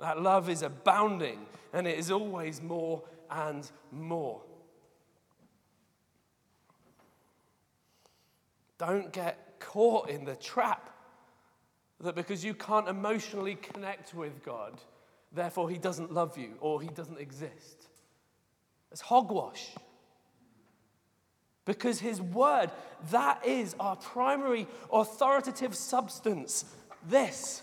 That 0.00 0.22
love 0.22 0.48
is 0.48 0.62
abounding, 0.62 1.44
and 1.74 1.86
it 1.86 1.98
is 1.98 2.10
always 2.10 2.62
more 2.62 3.02
and 3.30 3.70
more. 3.90 4.40
Don't 8.78 9.12
get 9.12 9.58
caught 9.58 10.08
in 10.08 10.24
the 10.24 10.36
trap 10.36 10.90
that 12.00 12.14
because 12.14 12.44
you 12.44 12.54
can't 12.54 12.88
emotionally 12.88 13.56
connect 13.56 14.14
with 14.14 14.44
God, 14.44 14.80
therefore 15.32 15.68
he 15.70 15.78
doesn't 15.78 16.12
love 16.12 16.36
you 16.38 16.54
or 16.60 16.80
he 16.80 16.88
doesn't 16.88 17.18
exist. 17.18 17.86
It's 18.92 19.00
hogwash. 19.00 19.74
Because 21.64 21.98
his 21.98 22.22
word, 22.22 22.70
that 23.10 23.44
is 23.44 23.74
our 23.80 23.96
primary 23.96 24.66
authoritative 24.92 25.74
substance. 25.74 26.64
This. 27.08 27.62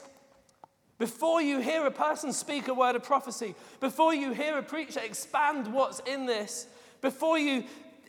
Before 1.00 1.42
you 1.42 1.60
hear 1.60 1.86
a 1.86 1.92
person 1.92 2.32
speak 2.34 2.68
a 2.68 2.74
word 2.74 2.96
of 2.96 3.04
prophecy, 3.04 3.56
before 3.80 4.14
you 4.14 4.34
hear 4.34 4.58
a 4.58 4.64
preacher 4.64 5.00
expand 5.00 5.74
what's 5.74 6.00
in 6.00 6.26
this, 6.26 6.68
before 7.02 7.38
you 7.38 7.64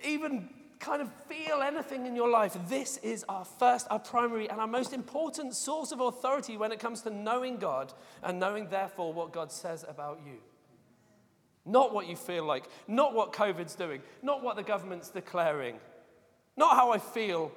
even 0.05 0.49
kind 0.85 1.01
of 1.01 1.11
feel 1.29 1.63
anything 1.63 2.07
in 2.07 2.15
your 2.15 2.29
life, 2.29 2.57
this 2.69 2.99
is 2.99 3.25
our 3.29 3.45
first, 3.45 3.87
our 3.91 3.99
primary, 3.99 4.51
and 4.51 4.61
our 4.61 4.67
most 4.67 4.93
important 4.93 5.55
source 5.55 5.93
of 5.93 6.01
authority 6.01 6.57
when 6.57 6.73
it 6.73 6.79
comes 6.79 7.01
to 7.03 7.11
knowing 7.11 7.57
God 7.57 7.93
and 8.23 8.39
knowing, 8.39 8.69
therefore, 8.69 9.13
what 9.13 9.33
God 9.33 9.51
says 9.51 9.85
about 9.89 10.21
you. 10.27 10.37
Not 11.65 11.95
what 11.95 12.07
you 12.07 12.17
feel 12.17 12.45
like, 12.45 12.65
not 12.87 13.15
what 13.15 13.33
COVID's 13.33 13.75
doing, 13.75 14.03
not 14.23 14.43
what 14.43 14.57
the 14.57 14.63
government's 14.63 15.09
declaring, 15.09 15.77
not 16.57 16.77
how 16.77 16.93
I 16.93 16.99
feel, 16.99 17.51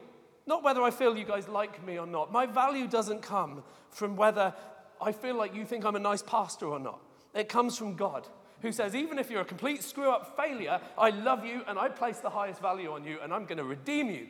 not 0.45 0.63
whether 0.63 0.81
I 0.81 0.91
feel 0.91 1.17
you 1.17 1.25
guys 1.25 1.49
like 1.49 1.85
me 1.85 1.99
or 1.99 2.07
not. 2.07 2.31
My 2.31 2.45
value 2.45 2.87
doesn't 2.87 3.21
come 3.21 3.63
from 3.89 4.15
whether 4.15 4.53
I 5.01 5.11
feel 5.11 5.35
like 5.35 5.53
you 5.53 5.65
think 5.65 5.83
I'm 5.83 5.97
a 5.97 5.99
nice 5.99 6.23
pastor 6.23 6.67
or 6.67 6.79
not. 6.79 7.01
It 7.35 7.49
comes 7.49 7.77
from 7.77 7.95
God 7.95 8.27
who 8.61 8.71
says, 8.71 8.95
even 8.95 9.19
if 9.19 9.29
you're 9.29 9.41
a 9.41 9.45
complete 9.45 9.83
screw 9.83 10.09
up 10.09 10.35
failure, 10.35 10.79
I 10.97 11.09
love 11.09 11.45
you 11.45 11.61
and 11.67 11.77
I 11.77 11.89
place 11.89 12.19
the 12.19 12.29
highest 12.29 12.61
value 12.61 12.91
on 12.91 13.03
you 13.03 13.17
and 13.21 13.33
I'm 13.33 13.45
going 13.45 13.57
to 13.57 13.63
redeem 13.63 14.09
you. 14.09 14.27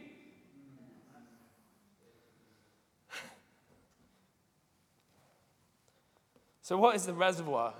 So, 6.61 6.77
what 6.77 6.97
is 6.97 7.05
the 7.05 7.13
reservoir? 7.13 7.73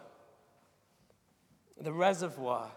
The 1.81 1.91
reservoir 1.91 2.71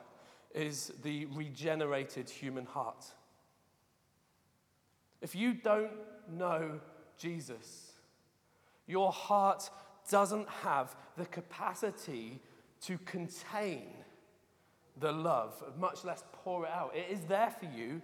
is 0.52 0.92
the 1.04 1.26
regenerated 1.26 2.28
human 2.28 2.66
heart. 2.66 3.04
If 5.22 5.36
you 5.36 5.54
don't 5.54 5.92
know 6.28 6.80
Jesus, 7.16 7.92
your 8.88 9.12
heart 9.12 9.70
doesn't 10.10 10.48
have 10.48 10.96
the 11.16 11.26
capacity 11.26 12.40
to 12.86 12.98
contain 12.98 13.88
the 14.98 15.12
love, 15.12 15.62
much 15.78 16.04
less 16.04 16.24
pour 16.32 16.64
it 16.64 16.70
out. 16.70 16.94
It 16.94 17.06
is 17.10 17.20
there 17.22 17.50
for 17.50 17.66
you, 17.66 18.02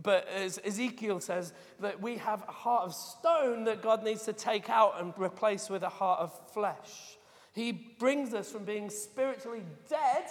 But 0.00 0.26
as 0.28 0.58
Ezekiel 0.64 1.20
says, 1.20 1.52
that 1.80 2.00
we 2.00 2.16
have 2.18 2.42
a 2.48 2.52
heart 2.52 2.86
of 2.86 2.94
stone 2.94 3.64
that 3.64 3.82
God 3.82 4.02
needs 4.02 4.22
to 4.24 4.32
take 4.32 4.70
out 4.70 4.98
and 4.98 5.12
replace 5.18 5.68
with 5.68 5.82
a 5.82 5.88
heart 5.88 6.20
of 6.20 6.50
flesh. 6.52 7.18
He 7.52 7.72
brings 7.72 8.32
us 8.32 8.50
from 8.50 8.64
being 8.64 8.88
spiritually 8.88 9.62
dead. 9.90 10.24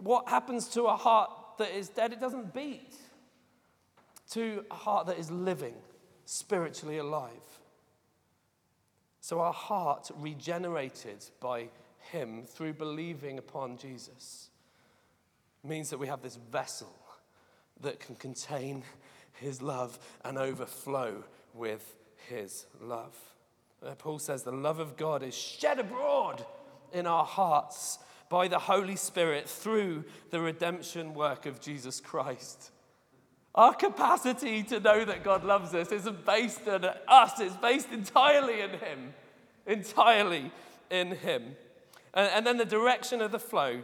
What 0.00 0.28
happens 0.28 0.68
to 0.68 0.84
a 0.84 0.96
heart 0.96 1.30
that 1.58 1.70
is 1.72 1.88
dead? 1.88 2.12
It 2.12 2.20
doesn't 2.20 2.54
beat. 2.54 2.94
To 4.30 4.64
a 4.70 4.74
heart 4.74 5.06
that 5.06 5.18
is 5.18 5.30
living, 5.30 5.74
spiritually 6.24 6.98
alive. 6.98 7.30
So 9.20 9.40
our 9.40 9.52
heart 9.52 10.10
regenerated 10.16 11.24
by 11.40 11.70
Him 12.12 12.44
through 12.44 12.74
believing 12.74 13.38
upon 13.38 13.78
Jesus 13.78 14.50
means 15.64 15.90
that 15.90 15.98
we 15.98 16.06
have 16.06 16.22
this 16.22 16.36
vessel 16.36 16.94
that 17.80 18.00
can 18.00 18.14
contain 18.16 18.84
His 19.34 19.60
love 19.60 19.98
and 20.24 20.38
overflow 20.38 21.24
with 21.54 21.96
His 22.28 22.66
love. 22.80 23.16
Uh, 23.84 23.94
Paul 23.94 24.18
says 24.18 24.42
the 24.42 24.52
love 24.52 24.78
of 24.78 24.96
God 24.96 25.22
is 25.22 25.36
shed 25.36 25.78
abroad 25.78 26.44
in 26.92 27.06
our 27.06 27.24
hearts 27.24 27.98
by 28.28 28.48
the 28.48 28.58
Holy 28.58 28.96
Spirit 28.96 29.48
through 29.48 30.04
the 30.30 30.40
redemption 30.40 31.14
work 31.14 31.46
of 31.46 31.60
Jesus 31.60 32.00
Christ. 32.00 32.70
Our 33.54 33.74
capacity 33.74 34.62
to 34.64 34.80
know 34.80 35.04
that 35.04 35.24
God 35.24 35.44
loves 35.44 35.74
us 35.74 35.90
isn't 35.92 36.26
based 36.26 36.66
on 36.68 36.84
us, 37.08 37.40
it's 37.40 37.56
based 37.56 37.90
entirely 37.90 38.60
in 38.60 38.70
Him. 38.70 39.14
Entirely 39.66 40.50
in 40.90 41.12
Him. 41.12 41.56
And, 42.16 42.28
and 42.34 42.46
then 42.46 42.56
the 42.56 42.64
direction 42.64 43.20
of 43.20 43.30
the 43.30 43.38
flow, 43.38 43.80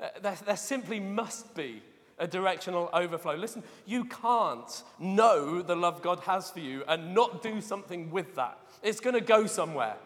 uh, 0.00 0.08
there, 0.20 0.36
there 0.44 0.56
simply 0.56 1.00
must 1.00 1.54
be 1.54 1.82
a 2.18 2.26
directional 2.26 2.90
overflow. 2.92 3.34
Listen, 3.36 3.62
you 3.86 4.04
can't 4.04 4.82
know 4.98 5.62
the 5.62 5.76
love 5.76 6.02
God 6.02 6.20
has 6.20 6.50
for 6.50 6.60
you 6.60 6.82
and 6.88 7.14
not 7.14 7.42
do 7.42 7.60
something 7.60 8.10
with 8.10 8.34
that. 8.34 8.58
It's 8.82 9.00
going 9.00 9.14
to 9.14 9.20
go 9.20 9.46
somewhere 9.46 9.96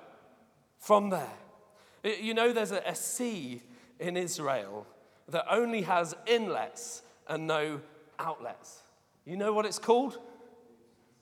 from 0.78 1.10
there. 1.10 1.32
You 2.04 2.34
know, 2.34 2.52
there's 2.52 2.72
a, 2.72 2.82
a 2.86 2.94
sea 2.94 3.62
in 3.98 4.16
Israel 4.16 4.86
that 5.28 5.44
only 5.50 5.82
has 5.82 6.14
inlets 6.26 7.02
and 7.28 7.46
no 7.46 7.80
outlets. 8.18 8.80
You 9.24 9.36
know 9.36 9.52
what 9.52 9.66
it's 9.66 9.78
called? 9.78 10.18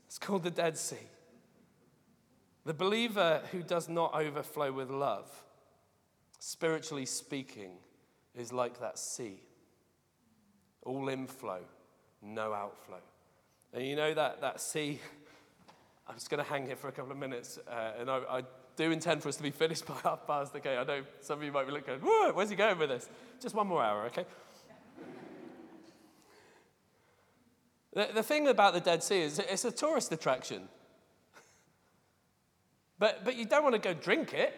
It's 0.07 0.19
called 0.19 0.45
the 0.45 0.51
Dead 0.51 0.79
Sea. 0.79 0.97
The 2.65 2.73
believer 2.75 3.43
who 3.53 3.63
does 3.63 3.89
not 3.89 4.15
overflow 4.15 4.73
with 4.73 4.91
love, 4.91 5.27
spiritually 6.39 7.07
speaking, 7.07 7.73
is 8.35 8.53
like 8.53 8.81
that 8.81 8.99
sea. 8.99 9.41
All 10.85 11.09
inflow, 11.09 11.61
no 12.23 12.53
outflow. 12.53 13.01
And 13.73 13.87
you 13.87 13.97
know 13.97 14.15
that, 14.15 14.41
that 14.41 14.61
sea, 14.61 15.01
I'm 16.07 16.15
just 16.15 16.31
going 16.31 16.43
to 16.43 16.49
hang 16.49 16.67
here 16.67 16.77
for 16.77 16.89
a 16.89 16.93
couple 16.93 17.13
of 17.13 17.19
minutes, 17.19 17.59
uh, 17.69 17.93
and 17.99 18.11
I, 18.11 18.19
I, 18.31 18.43
do 18.77 18.93
intend 18.93 19.21
for 19.21 19.29
us 19.29 19.35
to 19.35 19.43
be 19.43 19.51
finished 19.51 19.85
by 19.89 19.97
half 20.05 20.25
past. 20.25 20.55
Okay, 20.55 20.77
I 20.77 20.85
know 20.85 21.03
some 21.21 21.41
of 21.41 21.45
you 21.45 21.51
might 21.51 21.67
be 21.67 21.73
looking, 21.73 21.95
where's 21.95 22.49
he 22.49 22.55
going 22.55 22.79
with 22.79 22.91
this? 22.91 23.09
Just 23.41 23.57
one 23.57 23.67
more 23.67 23.83
hour, 23.83 24.05
okay? 24.07 24.25
The, 27.95 28.11
the 28.15 28.23
thing 28.23 28.47
about 28.47 28.75
the 28.75 28.81
Dead 28.81 29.03
Sea 29.03 29.23
is 29.23 29.41
it's 29.41 29.65
a 29.65 29.73
tourist 29.73 30.13
attraction. 30.13 30.69
But, 32.99 33.25
but 33.25 33.35
you 33.35 33.45
don't 33.45 33.65
want 33.65 33.75
to 33.75 33.81
go 33.81 33.95
drink 33.95 34.35
it. 34.35 34.55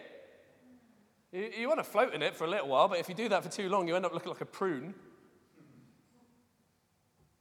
You, 1.33 1.51
you 1.61 1.69
want 1.69 1.81
to 1.81 1.85
float 1.85 2.15
in 2.15 2.23
it 2.23 2.35
for 2.35 2.45
a 2.45 2.49
little 2.49 2.69
while, 2.69 2.89
but 2.89 2.99
if 2.99 3.09
you 3.09 3.15
do 3.15 3.29
that 3.29 3.43
for 3.43 3.51
too 3.51 3.69
long, 3.69 3.87
you 3.87 3.97
end 3.97 4.05
up 4.05 4.13
looking 4.13 4.31
like 4.31 4.41
a 4.41 4.47
prune. 4.47 4.95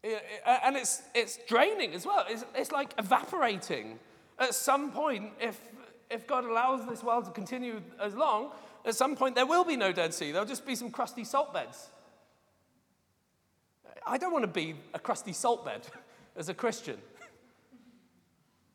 and 0.04 0.75
it's, 0.75 1.02
it's 1.15 1.39
draining 1.47 1.93
as 1.93 2.06
well. 2.06 2.25
It's, 2.30 2.45
it's 2.56 2.71
like 2.71 2.93
evaporating. 2.97 3.99
At 4.38 4.54
some 4.54 4.91
point, 4.91 5.32
if, 5.39 5.60
if 6.10 6.28
God 6.28 6.45
allows 6.45 6.88
this 6.88 7.04
world 7.04 7.25
to 7.25 7.32
continue 7.32 7.82
as 7.99 8.15
long, 8.15 8.52
at 8.86 8.95
some 8.95 9.15
point 9.15 9.36
there 9.36 9.45
will 9.45 9.65
be 9.65 9.75
no 9.75 9.91
Dead 9.91 10.13
Sea. 10.13 10.32
There'll 10.32 10.47
just 10.47 10.65
be 10.65 10.75
some 10.75 10.91
crusty 10.91 11.23
salt 11.23 11.54
beds. 11.54 11.89
I 14.08 14.17
don't 14.17 14.32
want 14.32 14.43
to 14.43 14.47
be 14.47 14.75
a 14.93 14.99
crusty 14.99 15.34
salt 15.34 15.65
bed 15.65 15.82
as 16.36 16.47
a 16.49 16.54
Christian. 16.54 16.97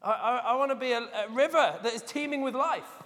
I, 0.03 0.11
I, 0.11 0.37
I 0.37 0.57
want 0.57 0.71
to 0.71 0.77
be 0.77 0.93
a, 0.93 1.01
a 1.01 1.29
river 1.31 1.79
that 1.83 1.93
is 1.93 2.03
teeming 2.03 2.43
with 2.43 2.55
life. 2.55 3.04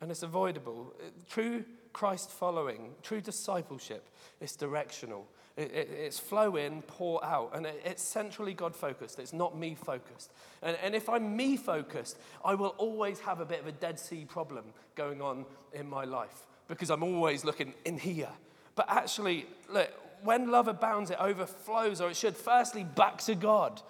And 0.00 0.10
it's 0.10 0.22
avoidable. 0.22 0.94
True 1.28 1.64
Christ 1.92 2.30
following, 2.30 2.90
true 3.02 3.22
discipleship 3.22 4.06
is 4.40 4.54
directional. 4.54 5.26
It, 5.56 5.72
it, 5.72 5.88
it's 5.90 6.18
flow 6.18 6.56
in, 6.56 6.82
pour 6.82 7.24
out, 7.24 7.52
and 7.54 7.64
it, 7.64 7.80
it's 7.86 8.02
centrally 8.02 8.52
God 8.52 8.76
focused. 8.76 9.18
It's 9.18 9.32
not 9.32 9.56
me 9.56 9.74
focused. 9.74 10.30
And, 10.62 10.76
and 10.82 10.94
if 10.94 11.08
I'm 11.08 11.34
me 11.34 11.56
focused, 11.56 12.18
I 12.44 12.54
will 12.54 12.74
always 12.76 13.20
have 13.20 13.40
a 13.40 13.46
bit 13.46 13.60
of 13.60 13.66
a 13.66 13.72
Dead 13.72 13.98
Sea 13.98 14.26
problem 14.26 14.64
going 14.94 15.22
on 15.22 15.46
in 15.72 15.88
my 15.88 16.04
life 16.04 16.46
because 16.68 16.90
I'm 16.90 17.02
always 17.02 17.44
looking 17.44 17.72
in 17.86 17.96
here. 17.96 18.28
But 18.74 18.90
actually, 18.90 19.46
look, 19.72 19.90
when 20.22 20.50
love 20.50 20.68
abounds, 20.68 21.10
it 21.10 21.18
overflows, 21.18 22.02
or 22.02 22.10
it 22.10 22.16
should 22.16 22.36
firstly 22.36 22.84
back 22.84 23.18
to 23.22 23.34
God. 23.34 23.80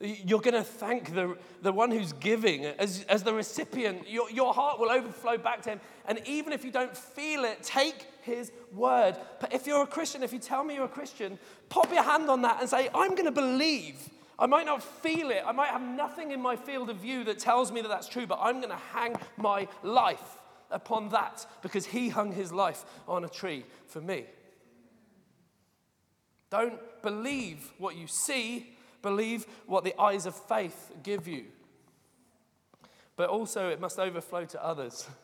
You're 0.00 0.40
going 0.40 0.54
to 0.54 0.62
thank 0.62 1.12
the, 1.12 1.36
the 1.62 1.72
one 1.72 1.90
who's 1.90 2.12
giving 2.12 2.64
as, 2.64 3.04
as 3.08 3.24
the 3.24 3.34
recipient. 3.34 4.08
Your, 4.08 4.30
your 4.30 4.54
heart 4.54 4.78
will 4.78 4.90
overflow 4.90 5.36
back 5.36 5.62
to 5.62 5.70
him. 5.70 5.80
And 6.06 6.20
even 6.24 6.52
if 6.52 6.64
you 6.64 6.70
don't 6.70 6.96
feel 6.96 7.44
it, 7.44 7.62
take 7.64 8.06
his 8.22 8.52
word. 8.72 9.16
But 9.40 9.52
if 9.52 9.66
you're 9.66 9.82
a 9.82 9.86
Christian, 9.86 10.22
if 10.22 10.32
you 10.32 10.38
tell 10.38 10.62
me 10.62 10.74
you're 10.74 10.84
a 10.84 10.88
Christian, 10.88 11.36
pop 11.68 11.92
your 11.92 12.04
hand 12.04 12.30
on 12.30 12.42
that 12.42 12.60
and 12.60 12.70
say, 12.70 12.88
I'm 12.94 13.10
going 13.10 13.24
to 13.24 13.32
believe. 13.32 14.08
I 14.38 14.46
might 14.46 14.66
not 14.66 14.84
feel 14.84 15.30
it. 15.30 15.42
I 15.44 15.50
might 15.50 15.70
have 15.70 15.82
nothing 15.82 16.30
in 16.30 16.40
my 16.40 16.54
field 16.54 16.90
of 16.90 16.98
view 16.98 17.24
that 17.24 17.40
tells 17.40 17.72
me 17.72 17.80
that 17.80 17.88
that's 17.88 18.08
true, 18.08 18.26
but 18.26 18.38
I'm 18.40 18.58
going 18.58 18.70
to 18.70 18.76
hang 18.92 19.16
my 19.36 19.66
life 19.82 20.38
upon 20.70 21.08
that 21.08 21.44
because 21.60 21.86
he 21.86 22.08
hung 22.08 22.30
his 22.30 22.52
life 22.52 22.84
on 23.08 23.24
a 23.24 23.28
tree 23.28 23.64
for 23.86 24.00
me. 24.00 24.26
Don't 26.50 26.78
believe 27.02 27.72
what 27.78 27.96
you 27.96 28.06
see, 28.06 28.76
believe 29.02 29.46
what 29.66 29.84
the 29.84 29.98
eyes 30.00 30.26
of 30.26 30.34
faith 30.34 30.92
give 31.02 31.26
you. 31.28 31.44
But 33.16 33.30
also, 33.30 33.68
it 33.68 33.80
must 33.80 33.98
overflow 33.98 34.44
to 34.46 34.64
others. 34.64 35.06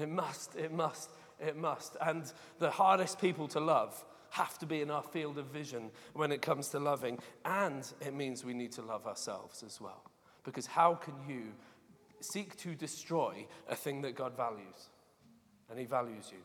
It 0.00 0.08
must, 0.08 0.54
it 0.54 0.70
must, 0.70 1.10
it 1.40 1.56
must. 1.56 1.96
And 2.00 2.32
the 2.60 2.70
hardest 2.70 3.20
people 3.20 3.48
to 3.48 3.58
love 3.58 4.04
have 4.30 4.56
to 4.58 4.64
be 4.64 4.80
in 4.80 4.92
our 4.92 5.02
field 5.02 5.38
of 5.38 5.46
vision 5.46 5.90
when 6.12 6.30
it 6.30 6.40
comes 6.40 6.68
to 6.68 6.78
loving. 6.78 7.18
And 7.44 7.82
it 8.00 8.14
means 8.14 8.44
we 8.44 8.54
need 8.54 8.70
to 8.74 8.82
love 8.82 9.08
ourselves 9.08 9.64
as 9.64 9.80
well. 9.80 10.04
Because 10.44 10.66
how 10.66 10.94
can 10.94 11.14
you 11.28 11.46
seek 12.20 12.56
to 12.58 12.74
destroy 12.74 13.46
a 13.68 13.74
thing 13.74 14.02
that 14.02 14.14
God 14.14 14.36
values. 14.36 14.90
And 15.70 15.78
He 15.78 15.84
values 15.84 16.28
you. 16.30 16.38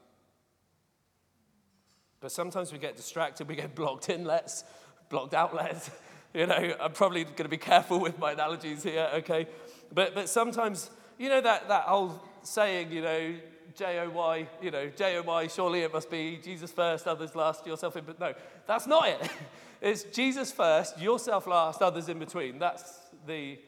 But 2.20 2.32
sometimes 2.32 2.72
we 2.72 2.78
get 2.78 2.96
distracted, 2.96 3.48
we 3.48 3.56
get 3.56 3.76
blocked 3.76 4.10
inlets, 4.10 4.64
blocked 5.10 5.34
outlets. 5.34 5.90
You 6.34 6.48
know, 6.48 6.76
I'm 6.82 6.94
probably 6.94 7.24
going 7.24 7.44
to 7.44 7.50
be 7.50 7.58
careful 7.58 8.00
with 8.00 8.18
my 8.18 8.32
analogies 8.32 8.84
here, 8.84 9.08
okay? 9.16 9.48
But, 9.94 10.16
but 10.16 10.28
sometimes, 10.30 10.90
you 11.20 11.30
know, 11.30 11.42
that, 11.42 11.68
that 11.68 11.86
old 11.88 12.20
saying, 12.42 12.92
you 12.92 13.02
know, 13.02 13.36
J 13.76 14.00
O 14.00 14.10
Y, 14.10 14.48
you 14.62 14.72
know, 14.72 14.90
J 14.90 15.18
O 15.18 15.22
Y, 15.22 15.48
surely 15.48 15.82
it 15.82 15.94
must 15.94 16.10
be 16.10 16.40
Jesus 16.44 16.72
first, 16.72 17.08
others 17.08 17.36
last, 17.36 17.66
yourself 17.68 17.96
in. 17.98 18.06
But 18.06 18.20
no, 18.20 18.34
that's 18.68 18.88
not 18.88 19.08
it. 19.08 19.32
It's 19.82 20.04
Jesus 20.04 20.50
first, 20.50 20.98
yourself 20.98 21.46
last, 21.46 21.82
others 21.82 22.08
in 22.08 22.18
between. 22.18 22.58
That's 22.58 23.02
the 23.28 23.60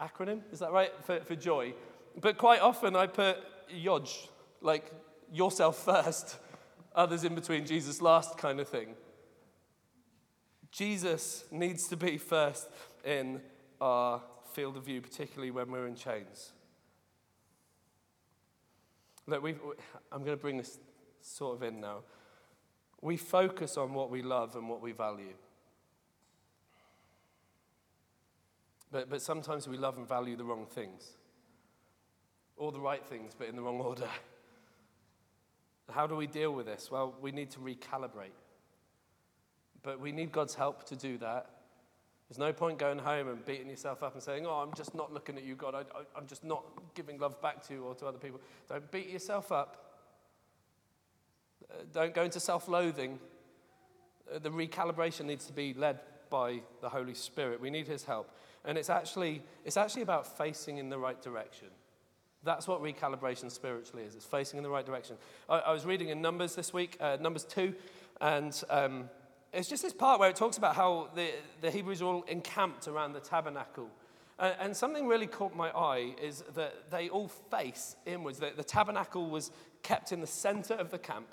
acronym, 0.00 0.42
is 0.52 0.60
that 0.60 0.70
right, 0.70 0.92
for, 1.02 1.18
for 1.18 1.34
joy? 1.34 1.74
But 2.20 2.38
quite 2.38 2.60
often 2.60 2.94
I 2.94 3.08
put 3.08 3.38
YOJ, 3.68 4.28
like 4.60 4.92
yourself 5.32 5.78
first, 5.84 6.36
others 6.94 7.24
in 7.24 7.34
between, 7.34 7.66
Jesus 7.66 8.00
last 8.00 8.38
kind 8.38 8.60
of 8.60 8.68
thing. 8.68 8.94
Jesus 10.76 11.46
needs 11.50 11.88
to 11.88 11.96
be 11.96 12.18
first 12.18 12.68
in 13.02 13.40
our 13.80 14.20
field 14.52 14.76
of 14.76 14.84
view, 14.84 15.00
particularly 15.00 15.50
when 15.50 15.70
we're 15.70 15.86
in 15.86 15.94
chains. 15.94 16.52
Look, 19.26 19.42
we 19.42 19.54
I'm 20.12 20.22
going 20.22 20.36
to 20.36 20.40
bring 20.40 20.58
this 20.58 20.78
sort 21.22 21.56
of 21.56 21.62
in 21.62 21.80
now. 21.80 22.00
We 23.00 23.16
focus 23.16 23.78
on 23.78 23.94
what 23.94 24.10
we 24.10 24.20
love 24.20 24.54
and 24.54 24.68
what 24.68 24.82
we 24.82 24.92
value. 24.92 25.32
But, 28.92 29.08
but 29.08 29.22
sometimes 29.22 29.66
we 29.66 29.78
love 29.78 29.96
and 29.96 30.06
value 30.06 30.36
the 30.36 30.44
wrong 30.44 30.66
things, 30.66 31.12
or 32.58 32.70
the 32.70 32.80
right 32.80 33.04
things, 33.04 33.32
but 33.36 33.48
in 33.48 33.56
the 33.56 33.62
wrong 33.62 33.80
order. 33.80 34.08
How 35.90 36.06
do 36.06 36.16
we 36.16 36.26
deal 36.26 36.52
with 36.52 36.66
this? 36.66 36.90
Well, 36.90 37.14
we 37.22 37.32
need 37.32 37.50
to 37.52 37.60
recalibrate. 37.60 38.36
But 39.86 40.00
we 40.00 40.10
need 40.10 40.32
God's 40.32 40.56
help 40.56 40.84
to 40.86 40.96
do 40.96 41.16
that. 41.18 41.48
There's 42.28 42.40
no 42.40 42.52
point 42.52 42.76
going 42.76 42.98
home 42.98 43.28
and 43.28 43.44
beating 43.46 43.70
yourself 43.70 44.02
up 44.02 44.14
and 44.14 44.22
saying, 44.22 44.44
Oh, 44.44 44.54
I'm 44.54 44.74
just 44.74 44.96
not 44.96 45.14
looking 45.14 45.36
at 45.36 45.44
you, 45.44 45.54
God. 45.54 45.76
I, 45.76 46.18
am 46.18 46.26
just 46.26 46.42
not 46.42 46.64
giving 46.96 47.20
love 47.20 47.40
back 47.40 47.64
to 47.68 47.74
you 47.74 47.84
or 47.84 47.94
to 47.94 48.06
other 48.06 48.18
people. 48.18 48.40
Don't 48.68 48.90
beat 48.90 49.08
yourself 49.08 49.52
up. 49.52 50.02
Uh, 51.70 51.84
don't 51.92 52.12
go 52.12 52.24
into 52.24 52.40
self 52.40 52.66
loathing. 52.66 53.20
Uh, 54.28 54.40
the 54.40 54.50
recalibration 54.50 55.26
needs 55.26 55.46
to 55.46 55.52
be 55.52 55.72
led 55.72 56.00
by 56.30 56.62
the 56.80 56.88
Holy 56.88 57.14
Spirit. 57.14 57.60
We 57.60 57.70
need 57.70 57.86
His 57.86 58.02
help. 58.02 58.28
And 58.64 58.76
it's 58.76 58.90
actually, 58.90 59.40
it's 59.64 59.76
actually 59.76 60.02
about 60.02 60.36
facing 60.36 60.78
in 60.78 60.88
the 60.88 60.98
right 60.98 61.22
direction. 61.22 61.68
That's 62.42 62.66
what 62.66 62.82
recalibration 62.82 63.52
spiritually 63.52 64.02
is. 64.02 64.16
It's 64.16 64.26
facing 64.26 64.56
in 64.56 64.64
the 64.64 64.70
right 64.70 64.84
direction. 64.84 65.14
I, 65.48 65.58
I 65.58 65.72
was 65.72 65.86
reading 65.86 66.08
in 66.08 66.20
Numbers 66.20 66.56
this 66.56 66.72
week, 66.72 66.96
uh, 66.98 67.18
Numbers 67.20 67.44
2, 67.44 67.72
and 68.20 68.64
um, 68.68 69.08
it's 69.56 69.68
just 69.68 69.82
this 69.82 69.94
part 69.94 70.20
where 70.20 70.28
it 70.28 70.36
talks 70.36 70.58
about 70.58 70.76
how 70.76 71.08
the, 71.14 71.30
the 71.62 71.70
Hebrews 71.70 72.02
all 72.02 72.22
encamped 72.24 72.88
around 72.88 73.14
the 73.14 73.20
tabernacle. 73.20 73.88
Uh, 74.38 74.52
and 74.60 74.76
something 74.76 75.06
really 75.06 75.26
caught 75.26 75.56
my 75.56 75.70
eye 75.70 76.14
is 76.22 76.44
that 76.54 76.90
they 76.90 77.08
all 77.08 77.28
face 77.28 77.96
inwards. 78.04 78.38
The, 78.38 78.52
the 78.54 78.62
tabernacle 78.62 79.30
was 79.30 79.50
kept 79.82 80.12
in 80.12 80.20
the 80.20 80.26
center 80.26 80.74
of 80.74 80.90
the 80.90 80.98
camp, 80.98 81.28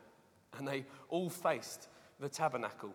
and 0.58 0.66
they 0.66 0.86
all 1.10 1.30
faced 1.30 1.90
the 2.22 2.30
tabernacle. 2.30 2.94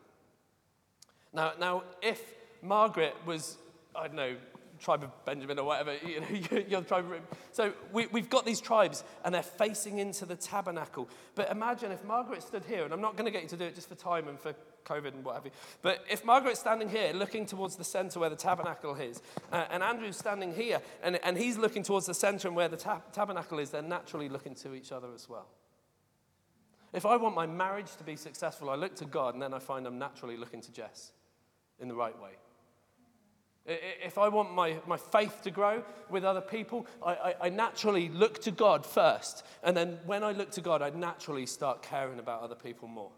Now, 1.34 1.52
now 1.60 1.82
if 2.00 2.22
Margaret 2.62 3.14
was, 3.26 3.58
I 3.94 4.06
don't 4.06 4.16
know, 4.16 4.36
tribe 4.78 5.02
of 5.02 5.24
Benjamin 5.24 5.58
or 5.58 5.64
whatever, 5.64 5.96
you 6.06 6.20
know, 6.20 6.26
you're 6.68 6.80
the 6.80 6.86
tribe 6.86 7.10
of 7.10 7.20
So 7.52 7.72
we, 7.92 8.06
we've 8.08 8.30
got 8.30 8.46
these 8.46 8.60
tribes 8.60 9.04
and 9.24 9.34
they're 9.34 9.42
facing 9.42 9.98
into 9.98 10.26
the 10.26 10.36
tabernacle. 10.36 11.08
But 11.34 11.50
imagine 11.50 11.92
if 11.92 12.04
Margaret 12.04 12.42
stood 12.42 12.64
here, 12.64 12.84
and 12.84 12.92
I'm 12.92 13.00
not 13.00 13.16
going 13.16 13.26
to 13.26 13.30
get 13.30 13.42
you 13.42 13.48
to 13.50 13.56
do 13.56 13.64
it 13.64 13.74
just 13.74 13.88
for 13.88 13.94
time 13.94 14.28
and 14.28 14.38
for 14.38 14.54
COVID 14.84 15.14
and 15.14 15.24
whatever, 15.24 15.50
but 15.82 16.04
if 16.10 16.24
Margaret's 16.24 16.60
standing 16.60 16.88
here 16.88 17.12
looking 17.12 17.44
towards 17.44 17.76
the 17.76 17.84
center 17.84 18.20
where 18.20 18.30
the 18.30 18.36
tabernacle 18.36 18.94
is, 18.94 19.20
uh, 19.52 19.66
and 19.70 19.82
Andrew's 19.82 20.16
standing 20.16 20.54
here 20.54 20.80
and, 21.02 21.18
and 21.22 21.36
he's 21.36 21.58
looking 21.58 21.82
towards 21.82 22.06
the 22.06 22.14
center 22.14 22.48
and 22.48 22.56
where 22.56 22.68
the 22.68 22.76
ta- 22.76 23.02
tabernacle 23.12 23.58
is, 23.58 23.70
they're 23.70 23.82
naturally 23.82 24.28
looking 24.28 24.54
to 24.56 24.74
each 24.74 24.92
other 24.92 25.08
as 25.14 25.28
well. 25.28 25.46
If 26.92 27.04
I 27.04 27.16
want 27.16 27.34
my 27.34 27.46
marriage 27.46 27.94
to 27.96 28.04
be 28.04 28.16
successful, 28.16 28.70
I 28.70 28.76
look 28.76 28.96
to 28.96 29.04
God 29.04 29.34
and 29.34 29.42
then 29.42 29.52
I 29.52 29.58
find 29.58 29.86
I'm 29.86 29.98
naturally 29.98 30.36
looking 30.36 30.62
to 30.62 30.72
Jess 30.72 31.12
in 31.78 31.88
the 31.88 31.94
right 31.94 32.18
way. 32.20 32.30
If 33.68 34.16
I 34.16 34.28
want 34.28 34.54
my, 34.54 34.76
my 34.86 34.96
faith 34.96 35.42
to 35.42 35.50
grow 35.50 35.84
with 36.08 36.24
other 36.24 36.40
people, 36.40 36.86
I, 37.04 37.12
I, 37.12 37.34
I, 37.42 37.48
naturally 37.50 38.08
look 38.08 38.40
to 38.42 38.50
God 38.50 38.86
first. 38.86 39.44
And 39.62 39.76
then 39.76 39.98
when 40.06 40.24
I 40.24 40.32
look 40.32 40.50
to 40.52 40.62
God, 40.62 40.80
I 40.80 40.88
naturally 40.88 41.44
start 41.44 41.82
caring 41.82 42.18
about 42.18 42.40
other 42.40 42.54
people 42.54 42.88
more. 42.88 43.10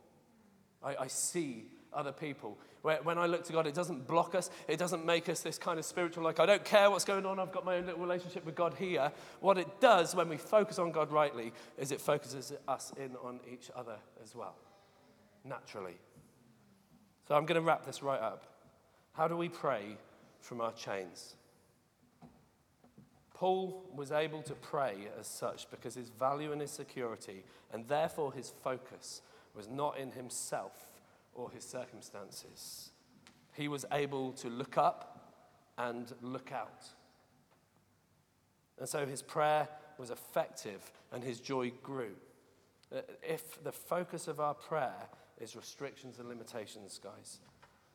I, 0.83 0.97
I 1.03 1.07
see 1.07 1.67
other 1.93 2.11
people. 2.11 2.59
When 2.83 3.19
I 3.19 3.27
look 3.27 3.45
to 3.45 3.53
God, 3.53 3.67
it 3.67 3.75
doesn't 3.75 4.07
block 4.07 4.35
us. 4.35 4.51
It 4.67 4.79
doesn't 4.79 5.05
make 5.05 5.29
us 5.29 5.41
this 5.41 5.59
kind 5.59 5.79
of 5.79 5.85
spiritual, 5.85 6.25
like, 6.25 6.41
I 6.41 6.47
don't 6.47 6.65
care 6.65 6.91
what's 6.91 7.05
going 7.05 7.27
on. 7.27 7.39
I've 7.39 7.53
got 7.53 7.65
my 7.65 7.77
own 7.77 7.87
little 7.87 8.01
relationship 8.01 8.45
with 8.47 8.55
God 8.55 8.75
here. 8.79 9.13
What 9.41 9.59
it 9.59 9.81
does 9.81 10.15
when 10.15 10.29
we 10.29 10.39
focus 10.39 10.79
on 10.79 10.91
God 10.91 11.13
rightly 11.13 11.53
is 11.77 11.93
it 11.93 12.01
focuses 12.01 12.55
us 12.67 12.93
in 12.97 13.17
on 13.23 13.41
each 13.53 13.71
other 13.77 13.97
as 14.23 14.35
well, 14.35 14.55
naturally. 15.45 15.99
So 17.29 17.35
I'm 17.35 17.45
going 17.45 17.61
to 17.61 17.67
wrap 17.67 17.85
this 17.85 18.03
right 18.03 18.21
up. 18.21 18.47
How 19.13 19.29
do 19.29 19.37
we 19.37 19.51
pray 19.51 19.99
from 20.41 20.61
our 20.61 20.73
chains. 20.73 21.35
Paul 23.35 23.85
was 23.95 24.13
able 24.13 24.43
to 24.43 24.55
pray 24.55 25.09
as 25.19 25.27
such 25.27 25.71
because 25.71 25.95
his 25.95 26.11
value 26.11 26.53
and 26.53 26.61
his 26.61 26.71
security, 26.71 27.43
and 27.73 27.89
therefore 27.89 28.33
his 28.33 28.53
focus, 28.63 29.23
was 29.55 29.69
not 29.69 29.99
in 29.99 30.13
himself 30.13 30.89
or 31.35 31.51
his 31.51 31.65
circumstances. 31.65 32.91
He 33.55 33.69
was 33.69 33.85
able 33.93 34.33
to 34.33 34.49
look 34.49 34.77
up 34.77 35.35
and 35.79 36.13
look 36.21 36.53
out. 36.53 36.85
And 38.79 38.89
so 38.89 39.07
his 39.07 39.23
prayer 39.23 39.69
was 39.99 40.11
effective 40.11 40.91
and 41.13 41.25
his 41.25 41.41
joy 41.41 41.73
grew. 41.83 42.13
Uh, 42.95 43.01
if 43.23 43.63
the 43.63 43.73
focus 43.73 44.29
of 44.29 44.41
our 44.41 44.55
prayer 44.55 45.09
is 45.41 45.57
restrictions 45.57 46.19
and 46.19 46.29
limitations, 46.29 47.01
guys, 47.03 47.41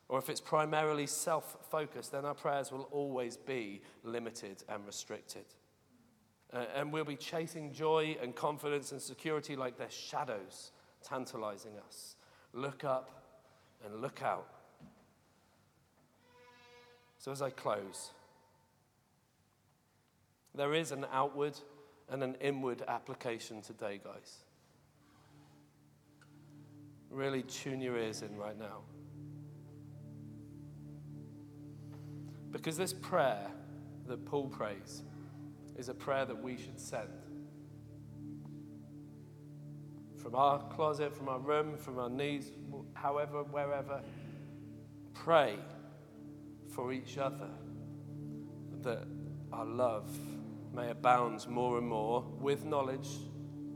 or 0.08 0.20
if 0.20 0.30
it's 0.30 0.42
primarily 0.42 1.08
self 1.08 1.58
focused, 1.70 2.12
then 2.12 2.26
our 2.26 2.36
prayers 2.36 2.72
will 2.72 2.88
always 2.92 3.38
be 3.38 3.82
limited 4.04 4.64
and 4.70 4.86
restricted. 4.86 5.46
Uh, 6.54 6.66
and 6.76 6.94
we'll 6.94 7.04
be 7.04 7.16
chasing 7.16 7.74
joy 7.74 8.16
and 8.22 8.36
confidence 8.36 8.92
and 8.92 9.02
security 9.02 9.56
like 9.56 9.78
they're 9.78 9.90
shadows 9.90 10.72
tantalizing 11.04 11.74
us. 11.88 12.16
Look 12.54 12.84
up 12.84 13.10
and 13.84 14.02
look 14.02 14.22
out. 14.22 14.48
So, 17.18 17.32
as 17.32 17.42
I 17.42 17.50
close, 17.50 18.12
there 20.54 20.74
is 20.74 20.92
an 20.92 21.06
outward 21.12 21.60
and 22.10 22.24
an 22.24 22.36
inward 22.40 22.84
application 22.88 23.62
today, 23.62 24.00
guys. 24.04 24.44
Really 27.10 27.42
tune 27.44 27.82
your 27.82 27.98
ears 27.98 28.22
in 28.22 28.36
right 28.38 28.58
now. 28.58 28.82
Because 32.56 32.78
this 32.78 32.94
prayer 32.94 33.52
that 34.08 34.26
Paul 34.26 34.48
prays 34.48 35.04
is 35.76 35.90
a 35.90 35.94
prayer 35.94 36.24
that 36.24 36.42
we 36.42 36.56
should 36.56 36.80
send. 36.80 37.10
From 40.16 40.36
our 40.36 40.60
closet, 40.70 41.14
from 41.14 41.28
our 41.28 41.40
room, 41.40 41.76
from 41.76 42.00
our 42.00 42.10
knees, 42.10 42.52
however, 42.94 43.44
wherever, 43.44 44.02
pray 45.14 45.58
for 46.74 46.94
each 46.94 47.18
other 47.18 47.50
that 48.84 49.06
our 49.52 49.66
love 49.66 50.18
may 50.74 50.92
abound 50.92 51.46
more 51.50 51.78
and 51.78 51.86
more 51.86 52.22
with 52.40 52.64
knowledge, 52.64 53.10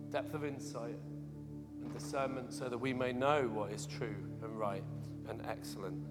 depth 0.09 0.33
of 0.33 0.45
insight, 0.45 0.97
and 1.81 1.93
discernment 1.93 2.53
so 2.53 2.69
that 2.69 2.77
we 2.77 2.93
may 2.93 3.11
know 3.11 3.41
what 3.53 3.73
is 3.73 3.85
true 3.85 4.15
and 4.41 4.57
right 4.57 4.85
and 5.27 5.45
excellent. 5.45 6.01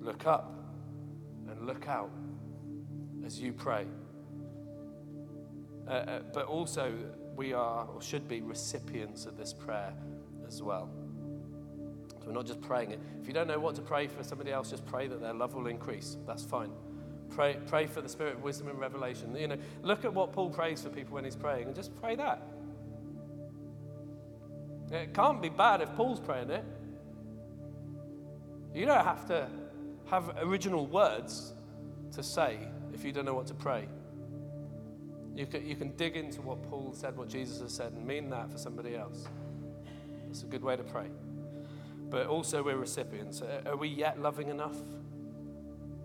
Look 0.00 0.24
up 0.28 0.65
and 1.50 1.66
look 1.66 1.88
out 1.88 2.10
as 3.24 3.40
you 3.40 3.52
pray. 3.52 3.86
Uh, 5.86 5.90
uh, 5.90 6.20
but 6.32 6.46
also, 6.46 6.92
we 7.36 7.52
are 7.52 7.86
or 7.86 8.02
should 8.02 8.26
be 8.28 8.40
recipients 8.40 9.26
of 9.26 9.36
this 9.36 9.52
prayer 9.52 9.92
as 10.46 10.62
well. 10.62 10.88
So 12.20 12.26
we're 12.26 12.32
not 12.32 12.46
just 12.46 12.60
praying 12.60 12.90
it. 12.90 13.00
If 13.20 13.28
you 13.28 13.32
don't 13.32 13.46
know 13.46 13.60
what 13.60 13.74
to 13.76 13.82
pray 13.82 14.06
for 14.06 14.24
somebody 14.24 14.50
else, 14.50 14.70
just 14.70 14.84
pray 14.86 15.06
that 15.06 15.20
their 15.20 15.34
love 15.34 15.54
will 15.54 15.66
increase. 15.66 16.16
That's 16.26 16.44
fine. 16.44 16.70
Pray, 17.30 17.58
pray 17.66 17.86
for 17.86 18.00
the 18.00 18.08
spirit 18.08 18.34
of 18.34 18.42
wisdom 18.42 18.68
and 18.68 18.78
revelation. 18.78 19.36
You 19.36 19.48
know, 19.48 19.58
look 19.82 20.04
at 20.04 20.12
what 20.12 20.32
Paul 20.32 20.50
prays 20.50 20.82
for 20.82 20.88
people 20.88 21.14
when 21.14 21.24
he's 21.24 21.36
praying 21.36 21.66
and 21.66 21.74
just 21.74 21.94
pray 22.00 22.16
that. 22.16 22.42
It 24.90 25.14
can't 25.14 25.42
be 25.42 25.48
bad 25.48 25.80
if 25.82 25.92
Paul's 25.94 26.20
praying 26.20 26.50
it. 26.50 26.64
You 28.74 28.86
don't 28.86 29.04
have 29.04 29.26
to 29.28 29.48
have 30.06 30.36
original 30.40 30.86
words 30.86 31.52
to 32.12 32.22
say 32.22 32.58
if 32.92 33.04
you 33.04 33.12
don't 33.12 33.24
know 33.24 33.34
what 33.34 33.46
to 33.48 33.54
pray. 33.54 33.88
You 35.34 35.46
can, 35.46 35.66
you 35.66 35.76
can 35.76 35.94
dig 35.96 36.16
into 36.16 36.40
what 36.40 36.62
Paul 36.62 36.92
said, 36.94 37.16
what 37.16 37.28
Jesus 37.28 37.60
has 37.60 37.74
said, 37.74 37.92
and 37.92 38.06
mean 38.06 38.30
that 38.30 38.50
for 38.50 38.56
somebody 38.56 38.96
else. 38.96 39.26
It's 40.30 40.42
a 40.42 40.46
good 40.46 40.62
way 40.62 40.76
to 40.76 40.82
pray. 40.82 41.08
But 42.08 42.26
also, 42.26 42.62
we're 42.62 42.76
recipients. 42.76 43.42
Are 43.66 43.76
we 43.76 43.88
yet 43.88 44.20
loving 44.20 44.48
enough? 44.48 44.76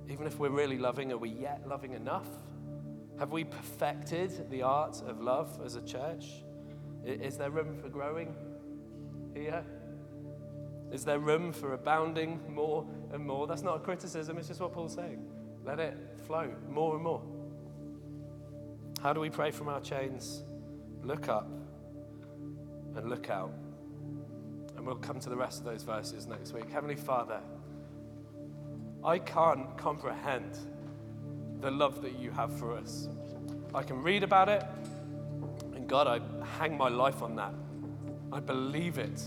Even 0.09 0.25
if 0.27 0.39
we're 0.39 0.49
really 0.49 0.77
loving, 0.77 1.11
are 1.11 1.17
we 1.17 1.29
yet 1.29 1.61
loving 1.67 1.93
enough? 1.93 2.27
Have 3.19 3.31
we 3.31 3.43
perfected 3.43 4.49
the 4.49 4.63
art 4.63 5.01
of 5.07 5.21
love 5.21 5.61
as 5.63 5.75
a 5.75 5.81
church? 5.81 6.43
Is 7.05 7.37
there 7.37 7.51
room 7.51 7.77
for 7.81 7.87
growing 7.87 8.35
here? 9.33 9.63
Is 10.91 11.05
there 11.05 11.19
room 11.19 11.53
for 11.53 11.73
abounding 11.73 12.41
more 12.49 12.85
and 13.13 13.25
more? 13.25 13.47
That's 13.47 13.63
not 13.63 13.77
a 13.77 13.79
criticism, 13.79 14.37
it's 14.37 14.47
just 14.47 14.59
what 14.59 14.73
Paul's 14.73 14.95
saying. 14.95 15.25
Let 15.63 15.79
it 15.79 15.97
flow 16.25 16.49
more 16.69 16.95
and 16.95 17.03
more. 17.03 17.21
How 19.01 19.13
do 19.13 19.19
we 19.19 19.29
pray 19.29 19.51
from 19.51 19.67
our 19.67 19.81
chains? 19.81 20.43
Look 21.03 21.27
up 21.27 21.49
and 22.95 23.09
look 23.09 23.29
out. 23.29 23.51
And 24.75 24.85
we'll 24.85 24.95
come 24.95 25.19
to 25.19 25.29
the 25.29 25.35
rest 25.35 25.59
of 25.59 25.65
those 25.65 25.83
verses 25.83 26.27
next 26.27 26.53
week. 26.53 26.69
Heavenly 26.71 26.95
Father, 26.95 27.39
I 29.03 29.19
can't 29.19 29.77
comprehend 29.77 30.57
the 31.59 31.71
love 31.71 32.01
that 32.01 32.17
you 32.19 32.31
have 32.31 32.57
for 32.57 32.75
us. 32.75 33.09
I 33.73 33.83
can 33.83 34.01
read 34.01 34.23
about 34.23 34.49
it, 34.49 34.63
and 35.75 35.87
God, 35.87 36.07
I 36.07 36.19
hang 36.57 36.77
my 36.77 36.89
life 36.89 37.21
on 37.21 37.35
that. 37.35 37.53
I 38.31 38.39
believe 38.39 38.97
it. 38.97 39.21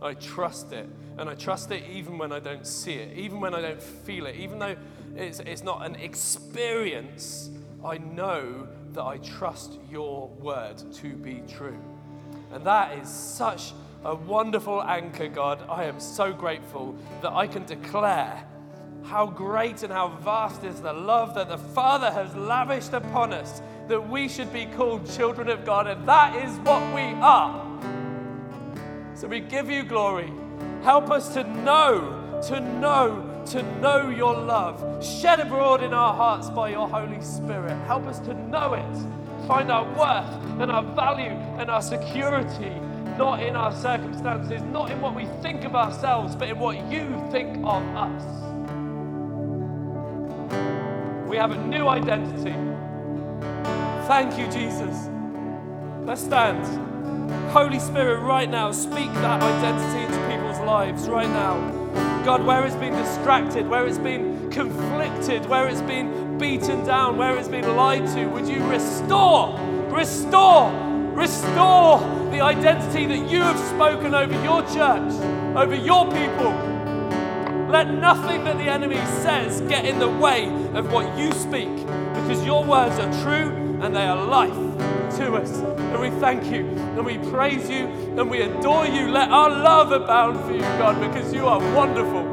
I 0.00 0.14
trust 0.14 0.72
it. 0.72 0.88
And 1.18 1.28
I 1.28 1.34
trust 1.34 1.70
it 1.70 1.84
even 1.90 2.18
when 2.18 2.32
I 2.32 2.40
don't 2.40 2.66
see 2.66 2.94
it, 2.94 3.16
even 3.16 3.40
when 3.40 3.54
I 3.54 3.60
don't 3.60 3.82
feel 3.82 4.26
it, 4.26 4.36
even 4.36 4.58
though 4.58 4.76
it's, 5.14 5.40
it's 5.40 5.62
not 5.62 5.84
an 5.84 5.96
experience. 5.96 7.50
I 7.84 7.98
know 7.98 8.68
that 8.92 9.02
I 9.02 9.18
trust 9.18 9.78
your 9.90 10.28
word 10.28 10.82
to 10.94 11.08
be 11.14 11.42
true. 11.48 11.78
And 12.52 12.64
that 12.66 12.98
is 12.98 13.08
such 13.08 13.72
a 14.04 14.14
wonderful 14.14 14.82
anchor, 14.82 15.28
God. 15.28 15.64
I 15.68 15.84
am 15.84 16.00
so 16.00 16.32
grateful 16.32 16.96
that 17.22 17.32
I 17.32 17.46
can 17.46 17.64
declare 17.64 18.44
how 19.04 19.26
great 19.26 19.82
and 19.82 19.92
how 19.92 20.08
vast 20.08 20.64
is 20.64 20.80
the 20.80 20.92
love 20.92 21.34
that 21.34 21.48
the 21.48 21.58
Father 21.58 22.10
has 22.10 22.34
lavished 22.34 22.92
upon 22.92 23.32
us, 23.32 23.60
that 23.88 24.08
we 24.08 24.28
should 24.28 24.52
be 24.52 24.66
called 24.66 25.10
children 25.10 25.48
of 25.48 25.64
God, 25.64 25.86
and 25.86 26.06
that 26.06 26.36
is 26.44 26.56
what 26.58 26.94
we 26.94 27.02
are. 27.20 27.68
So 29.14 29.28
we 29.28 29.40
give 29.40 29.70
you 29.70 29.82
glory. 29.82 30.32
Help 30.82 31.10
us 31.10 31.32
to 31.34 31.44
know, 31.44 32.40
to 32.48 32.58
know, 32.58 33.44
to 33.46 33.62
know 33.80 34.10
your 34.10 34.34
love, 34.34 35.04
shed 35.04 35.38
abroad 35.38 35.82
in 35.82 35.94
our 35.94 36.12
hearts 36.12 36.50
by 36.50 36.70
your 36.70 36.88
Holy 36.88 37.20
Spirit. 37.20 37.72
Help 37.86 38.06
us 38.06 38.18
to 38.20 38.34
know 38.34 38.74
it, 38.74 39.46
find 39.46 39.70
our 39.70 39.84
worth 39.96 40.60
and 40.60 40.72
our 40.72 40.82
value 40.82 41.30
and 41.58 41.70
our 41.70 41.82
security, 41.82 42.70
not 43.16 43.40
in 43.42 43.54
our 43.54 43.72
circumstances, 43.72 44.60
not 44.62 44.90
in 44.90 45.00
what 45.00 45.14
we 45.14 45.26
think 45.40 45.64
of 45.64 45.76
ourselves, 45.76 46.34
but 46.34 46.48
in 46.48 46.58
what 46.58 46.76
you 46.90 47.28
think 47.30 47.58
of 47.58 47.82
us. 47.96 48.22
We 51.28 51.36
have 51.36 51.52
a 51.52 51.66
new 51.66 51.86
identity. 51.86 52.56
Thank 54.08 54.36
you, 54.36 54.46
Jesus. 54.46 55.08
Let's 56.04 56.22
stand. 56.22 56.90
Holy 57.52 57.78
Spirit, 57.78 58.20
right 58.20 58.50
now, 58.50 58.72
speak 58.72 59.12
that 59.14 59.42
identity 59.42 60.04
into 60.04 60.18
people's 60.18 60.31
lives 60.64 61.08
right 61.08 61.28
now. 61.28 61.60
God, 62.24 62.44
where 62.44 62.64
it's 62.64 62.76
been 62.76 62.92
distracted, 62.94 63.68
where 63.68 63.86
it's 63.86 63.98
been 63.98 64.50
conflicted, 64.50 65.44
where 65.46 65.66
it's 65.68 65.82
been 65.82 66.38
beaten 66.38 66.84
down, 66.84 67.18
where 67.18 67.36
it's 67.36 67.48
been 67.48 67.76
lied 67.76 68.06
to, 68.14 68.26
would 68.26 68.46
you 68.46 68.64
restore, 68.66 69.58
restore, 69.88 70.70
restore 71.14 71.98
the 72.30 72.40
identity 72.40 73.06
that 73.06 73.30
you 73.30 73.40
have 73.40 73.58
spoken 73.74 74.14
over 74.14 74.34
your 74.44 74.62
church, 74.62 75.12
over 75.56 75.74
your 75.74 76.04
people? 76.12 76.52
Let 77.68 77.90
nothing 77.90 78.44
that 78.44 78.58
the 78.58 78.68
enemy 78.68 78.96
says 79.22 79.60
get 79.62 79.84
in 79.84 79.98
the 79.98 80.08
way 80.08 80.44
of 80.74 80.92
what 80.92 81.18
you 81.18 81.32
speak, 81.32 81.74
because 82.14 82.44
your 82.44 82.64
words 82.64 82.98
are 82.98 83.12
true 83.24 83.78
and 83.82 83.96
they 83.96 84.04
are 84.04 84.26
life 84.26 84.61
to 85.18 85.36
us. 85.36 85.50
And 85.58 86.00
we 86.00 86.10
thank 86.20 86.44
you 86.52 86.66
and 86.96 87.04
we 87.04 87.18
praise 87.30 87.68
you 87.68 87.86
and 88.18 88.30
we 88.30 88.42
adore 88.42 88.86
you. 88.86 89.10
Let 89.10 89.30
our 89.30 89.50
love 89.50 89.92
abound 89.92 90.40
for 90.44 90.52
you, 90.52 90.60
God, 90.60 91.00
because 91.00 91.32
you 91.32 91.46
are 91.46 91.60
wonderful. 91.74 92.31